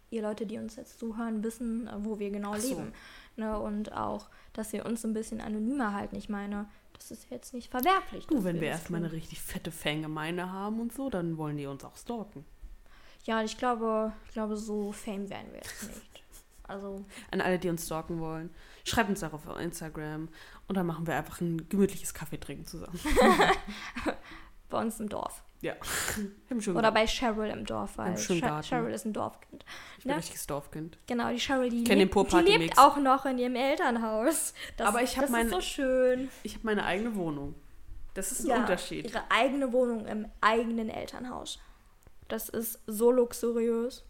ihr 0.10 0.21
Leute, 0.21 0.45
die 0.45 0.58
uns 0.58 0.75
jetzt 0.75 0.99
zuhören, 0.99 1.43
wissen, 1.43 1.88
äh, 1.88 1.93
wo 1.99 2.19
wir 2.19 2.32
genau 2.32 2.56
so. 2.58 2.69
leben. 2.69 2.93
Ne? 3.36 3.58
Und 3.60 3.93
auch, 3.93 4.30
dass 4.54 4.73
wir 4.73 4.86
uns 4.86 5.06
ein 5.06 5.13
bisschen 5.13 5.41
anonymer 5.41 5.93
halten. 5.93 6.15
Ich 6.15 6.30
meine, 6.30 6.67
das 6.93 7.12
ist 7.12 7.30
jetzt 7.30 7.54
nicht 7.54 7.69
verwerflich. 7.69 8.28
Du, 8.28 8.36
dass 8.36 8.43
wenn 8.43 8.60
wir 8.60 8.69
das 8.69 8.80
erstmal 8.80 9.04
eine 9.04 9.12
richtig 9.12 9.41
fette 9.41 9.71
Fangemeinde 9.71 10.52
haben 10.52 10.80
und 10.80 10.93
so, 10.93 11.10
dann 11.10 11.38
wollen 11.38 11.58
die 11.58 11.67
uns 11.67 11.84
auch 11.84 11.95
stalken. 11.95 12.45
Ja, 13.25 13.43
ich 13.43 13.58
glaube, 13.58 14.13
ich 14.25 14.34
glaube, 14.34 14.58
so 14.58 14.91
fame 14.91 15.30
werden 15.30 15.52
wir 15.52 15.60
jetzt 15.60 15.88
nicht. 15.88 16.02
Also, 16.70 17.06
An 17.32 17.42
alle, 17.42 17.60
die 17.60 17.70
uns 17.70 17.86
stalken 17.86 18.20
wollen, 18.20 18.50
schreibt 18.84 19.10
uns 19.10 19.20
darauf 19.22 19.48
auf 19.48 19.60
Instagram 19.60 20.30
und 20.68 20.76
dann 20.76 20.86
machen 20.86 21.08
wir 21.08 21.16
einfach 21.16 21.42
ein 21.42 21.68
gemütliches 21.70 22.14
Kaffeetrinken 22.14 22.66
zusammen. 22.66 23.00
bei 24.70 24.80
uns 24.80 25.00
im 25.00 25.10
Dorf. 25.10 25.44
Ja. 25.62 25.74
Im 26.50 26.60
Oder 26.76 26.92
bei 26.92 27.06
Cheryl 27.06 27.50
im 27.50 27.66
Dorf, 27.66 27.98
weil 27.98 28.16
Im 28.30 28.40
Garten. 28.42 28.66
Cheryl 28.66 28.94
ist 28.94 29.06
ein 29.06 29.12
Dorfkind. 29.12 29.66
ich 29.98 30.04
bin 30.04 30.12
ein 30.12 30.16
ne? 30.16 30.22
richtiges 30.22 30.48
Dorfkind. 30.48 30.98
Genau, 31.06 31.30
die 31.32 31.40
Cheryl, 31.40 31.70
die, 31.70 31.84
lebt, 31.84 32.16
die 32.48 32.58
lebt 32.58 32.78
auch 32.78 32.96
noch 32.98 33.26
in 33.26 33.38
ihrem 33.38 33.56
Elternhaus. 33.58 34.54
Das, 34.78 34.88
Aber 34.88 35.04
ich 35.04 35.16
das 35.16 35.30
meine- 35.30 35.50
ist 35.50 35.56
so 35.56 35.60
schön. 35.62 36.30
Ich 36.44 36.54
habe 36.56 36.66
meine 36.66 36.86
eigene 36.86 37.14
Wohnung. 37.16 37.56
Das 38.14 38.32
ist 38.32 38.42
ein 38.46 38.48
Ja, 38.48 38.58
Unterschied. 38.58 39.06
Ihre 39.06 39.24
eigene 39.30 39.74
Wohnung 39.74 40.06
im 40.06 40.28
eigenen 40.40 40.90
Elternhaus. 40.90 41.60
Das 42.30 42.48
ist 42.48 42.80
so 42.88 43.12
luxuriös. 43.12 44.06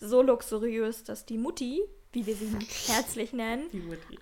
So 0.00 0.22
luxuriös, 0.22 1.04
dass 1.04 1.26
die 1.26 1.36
Mutti, 1.38 1.82
wie 2.12 2.26
wir 2.26 2.34
sie 2.34 2.48
herzlich 2.88 3.32
nennen, 3.32 3.66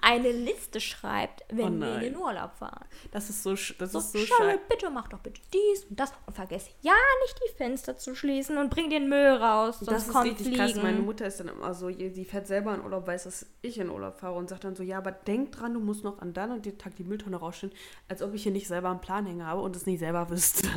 eine 0.02 0.30
Liste 0.32 0.80
schreibt, 0.80 1.44
wenn 1.50 1.78
Oh 1.78 1.80
wir 1.86 1.94
in 1.94 2.00
den 2.00 2.16
Urlaub 2.16 2.52
fahren. 2.56 2.84
Das 3.12 3.30
ist 3.30 3.42
so, 3.44 3.52
sch- 3.52 3.76
das 3.78 3.92
So, 3.92 4.00
ist 4.00 4.12
so 4.12 4.18
scheiße. 4.18 4.58
bitte 4.68 4.90
mach 4.90 5.08
doch 5.08 5.20
bitte 5.20 5.40
dies 5.54 5.84
und 5.84 5.98
das 5.98 6.12
und 6.26 6.34
vergiss 6.34 6.66
ja 6.82 6.92
nicht 7.22 7.40
die 7.48 7.56
Fenster 7.56 7.96
zu 7.96 8.14
schließen 8.14 8.58
und 8.58 8.70
bring 8.70 8.90
den 8.90 9.08
Müll 9.08 9.28
raus, 9.30 9.78
sonst 9.78 9.90
Das 9.92 10.06
ist 10.08 10.12
kommt 10.12 10.26
richtig 10.26 10.48
Fliegen. 10.48 10.58
krass. 10.74 10.74
Meine 10.82 10.98
Mutter 10.98 11.26
ist 11.26 11.40
dann 11.40 11.48
immer 11.48 11.72
so, 11.72 11.88
die 11.88 12.24
fährt 12.24 12.46
selber 12.48 12.74
in 12.74 12.82
Urlaub, 12.82 13.06
weiß, 13.06 13.24
dass 13.24 13.46
ich 13.62 13.78
in 13.78 13.88
Urlaub 13.88 14.18
fahre 14.18 14.34
und 14.34 14.48
sagt 14.50 14.64
dann 14.64 14.76
so, 14.76 14.82
ja, 14.82 14.98
aber 14.98 15.12
denk 15.12 15.52
dran, 15.52 15.72
du 15.74 15.80
musst 15.80 16.04
noch 16.04 16.18
an 16.18 16.34
dann 16.34 16.50
und 16.50 16.66
den 16.66 16.76
Tag 16.76 16.96
die 16.96 17.04
Mülltonne 17.04 17.36
rausstellen, 17.36 17.74
als 18.08 18.20
ob 18.20 18.34
ich 18.34 18.42
hier 18.42 18.52
nicht 18.52 18.66
selber 18.68 18.90
einen 18.90 19.00
Plan 19.00 19.24
hängen 19.24 19.46
habe 19.46 19.62
und 19.62 19.74
es 19.76 19.86
nicht 19.86 20.00
selber 20.00 20.28
wüsste. 20.28 20.68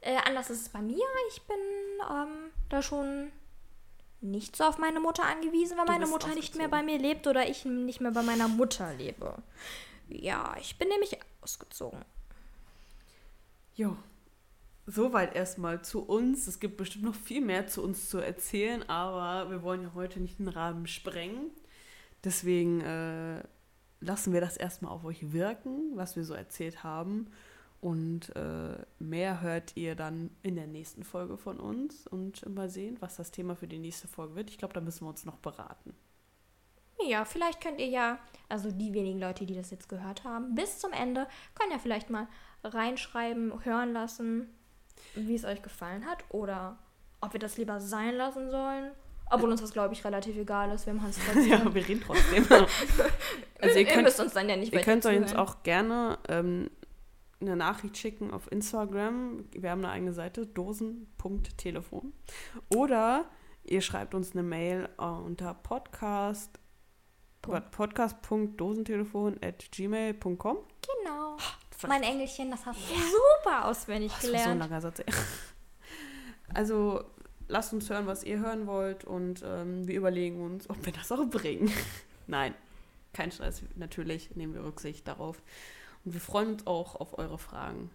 Äh, 0.00 0.16
anders 0.24 0.50
ist 0.50 0.62
es 0.62 0.68
bei 0.68 0.80
mir. 0.80 1.04
Ich 1.30 1.42
bin 1.42 1.56
ähm, 2.10 2.50
da 2.68 2.82
schon 2.82 3.32
nicht 4.20 4.56
so 4.56 4.64
auf 4.64 4.78
meine 4.78 5.00
Mutter 5.00 5.24
angewiesen, 5.24 5.76
weil 5.76 5.86
Du 5.86 5.92
meine 5.92 6.06
Mutter 6.06 6.34
nicht 6.34 6.56
mehr 6.56 6.68
bei 6.68 6.82
mir 6.82 6.98
lebt 6.98 7.26
oder 7.26 7.48
ich 7.48 7.64
nicht 7.64 8.00
mehr 8.00 8.10
bei 8.10 8.22
meiner 8.22 8.48
Mutter 8.48 8.92
lebe. 8.94 9.42
Ja, 10.08 10.56
ich 10.60 10.78
bin 10.78 10.88
nämlich 10.88 11.18
ausgezogen. 11.40 12.04
Jo. 13.74 13.96
Soweit 14.86 15.36
erstmal 15.36 15.82
zu 15.82 16.00
uns. 16.02 16.46
Es 16.46 16.60
gibt 16.60 16.78
bestimmt 16.78 17.04
noch 17.04 17.14
viel 17.14 17.42
mehr 17.42 17.66
zu 17.66 17.82
uns 17.82 18.08
zu 18.08 18.18
erzählen, 18.18 18.88
aber 18.88 19.50
wir 19.50 19.62
wollen 19.62 19.82
ja 19.82 19.92
heute 19.94 20.18
nicht 20.18 20.38
den 20.38 20.48
Rahmen 20.48 20.86
sprengen. 20.86 21.50
Deswegen 22.24 22.80
äh, 22.80 23.42
lassen 24.00 24.32
wir 24.32 24.40
das 24.40 24.56
erstmal 24.56 24.92
auf 24.92 25.04
euch 25.04 25.32
wirken, 25.32 25.92
was 25.94 26.16
wir 26.16 26.24
so 26.24 26.34
erzählt 26.34 26.82
haben. 26.82 27.30
Und 27.80 28.34
äh, 28.34 28.76
mehr 28.98 29.40
hört 29.40 29.76
ihr 29.76 29.94
dann 29.94 30.30
in 30.42 30.56
der 30.56 30.66
nächsten 30.66 31.04
Folge 31.04 31.36
von 31.36 31.60
uns 31.60 32.08
und 32.08 32.48
mal 32.48 32.68
sehen, 32.68 32.96
was 33.00 33.16
das 33.16 33.30
Thema 33.30 33.54
für 33.54 33.68
die 33.68 33.78
nächste 33.78 34.08
Folge 34.08 34.34
wird. 34.34 34.50
Ich 34.50 34.58
glaube, 34.58 34.74
da 34.74 34.80
müssen 34.80 35.04
wir 35.04 35.10
uns 35.10 35.24
noch 35.24 35.38
beraten. 35.38 35.94
Ja, 37.06 37.24
vielleicht 37.24 37.60
könnt 37.60 37.78
ihr 37.78 37.86
ja, 37.86 38.18
also 38.48 38.72
die 38.72 38.92
wenigen 38.92 39.20
Leute, 39.20 39.46
die 39.46 39.54
das 39.54 39.70
jetzt 39.70 39.88
gehört 39.88 40.24
haben, 40.24 40.56
bis 40.56 40.78
zum 40.78 40.92
Ende, 40.92 41.28
können 41.54 41.70
ja 41.70 41.78
vielleicht 41.78 42.10
mal 42.10 42.26
reinschreiben, 42.64 43.64
hören 43.64 43.92
lassen, 43.92 44.48
wie 45.14 45.36
es 45.36 45.44
euch 45.44 45.62
gefallen 45.62 46.06
hat 46.06 46.24
oder 46.30 46.78
ob 47.20 47.32
wir 47.32 47.40
das 47.40 47.56
lieber 47.56 47.80
sein 47.80 48.16
lassen 48.16 48.50
sollen. 48.50 48.90
Obwohl 49.30 49.50
uns 49.50 49.60
das, 49.60 49.72
glaube 49.72 49.92
ich, 49.92 50.04
relativ 50.04 50.36
egal 50.36 50.72
ist. 50.72 50.86
Wir 50.86 50.94
haben 50.94 51.02
Hans 51.02 51.18
ja, 51.48 51.74
wir 51.74 51.86
reden 51.86 52.02
trotzdem. 52.04 52.46
also 53.60 53.78
ihr 53.78 53.86
ihr 53.86 53.86
könnt, 53.86 54.04
müsst 54.04 54.20
uns 54.20 54.32
dann 54.32 54.48
ja 54.48 54.56
nicht 54.56 54.72
Ihr 54.72 54.80
könnt 54.80 55.04
euch 55.04 55.18
uns 55.18 55.34
auch 55.34 55.62
gerne 55.62 56.18
ähm, 56.28 56.70
eine 57.40 57.56
Nachricht 57.56 57.96
schicken 57.96 58.30
auf 58.32 58.50
Instagram. 58.50 59.44
Wir 59.52 59.70
haben 59.70 59.84
eine 59.84 59.92
eigene 59.92 60.12
Seite, 60.12 60.46
dosen.telefon. 60.46 62.12
Oder 62.74 63.26
ihr 63.64 63.80
schreibt 63.80 64.14
uns 64.14 64.32
eine 64.32 64.42
Mail 64.42 64.88
unter 64.96 65.54
podcast 65.54 66.58
podcast.dosentelefon 67.42 69.38
at 69.42 69.70
gmail.com. 69.70 70.36
Genau. 70.36 71.36
Mein 71.86 72.02
Engelchen, 72.02 72.50
das 72.50 72.66
hast 72.66 72.80
du 72.90 72.94
super 72.94 73.66
auswendig 73.66 74.12
Das 74.20 74.24
war 74.24 74.30
so 74.30 74.34
ein 74.36 74.42
gelernt. 74.42 74.60
langer 74.60 74.80
Satz. 74.80 75.02
Also 76.52 77.04
lasst 77.46 77.72
uns 77.72 77.88
hören, 77.88 78.06
was 78.06 78.24
ihr 78.24 78.40
hören 78.40 78.66
wollt 78.66 79.04
und 79.04 79.42
ähm, 79.46 79.86
wir 79.86 79.94
überlegen 79.96 80.40
uns, 80.42 80.68
ob 80.68 80.84
wir 80.84 80.92
das 80.92 81.12
auch 81.12 81.24
bringen. 81.26 81.70
Nein, 82.26 82.54
kein 83.12 83.30
Stress. 83.30 83.62
Natürlich 83.76 84.34
nehmen 84.34 84.54
wir 84.54 84.64
Rücksicht 84.64 85.06
darauf. 85.06 85.40
Und 86.08 86.14
wir 86.14 86.22
freuen 86.22 86.54
uns 86.54 86.66
auch 86.66 86.94
auf 86.96 87.18
eure 87.18 87.36
Fragen. 87.36 87.90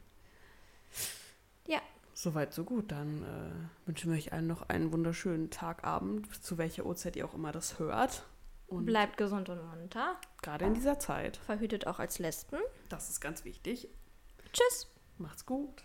Ja. 1.66 1.82
Soweit, 2.14 2.54
so 2.54 2.64
gut. 2.64 2.92
Dann 2.92 3.24
äh, 3.24 3.88
wünschen 3.88 4.12
wir 4.12 4.18
euch 4.20 4.32
allen 4.32 4.46
noch 4.46 4.70
einen 4.70 4.94
wunderschönen 4.94 5.50
Tagabend, 5.50 6.32
zu 6.44 6.60
welcher 6.60 6.86
Uhrzeit 6.86 7.16
ihr 7.16 7.26
auch 7.26 7.34
immer 7.34 7.52
das 7.52 7.80
hört. 7.80 8.28
Und 8.68 8.86
Bleibt 8.86 9.18
gesund 9.18 9.50
und 9.50 9.66
munter. 9.68 10.16
gerade 10.44 10.66
in 10.66 10.76
dieser 10.76 11.00
Zeit. 11.00 11.38
Verhütet 11.38 11.88
auch 11.88 11.98
als 11.98 12.20
Lesben. 12.20 12.60
Das 12.88 13.10
ist 13.10 13.20
ganz 13.20 13.46
wichtig. 13.46 13.88
Tschüss. 14.54 14.92
Macht's 15.18 15.48
gut. 15.48 15.84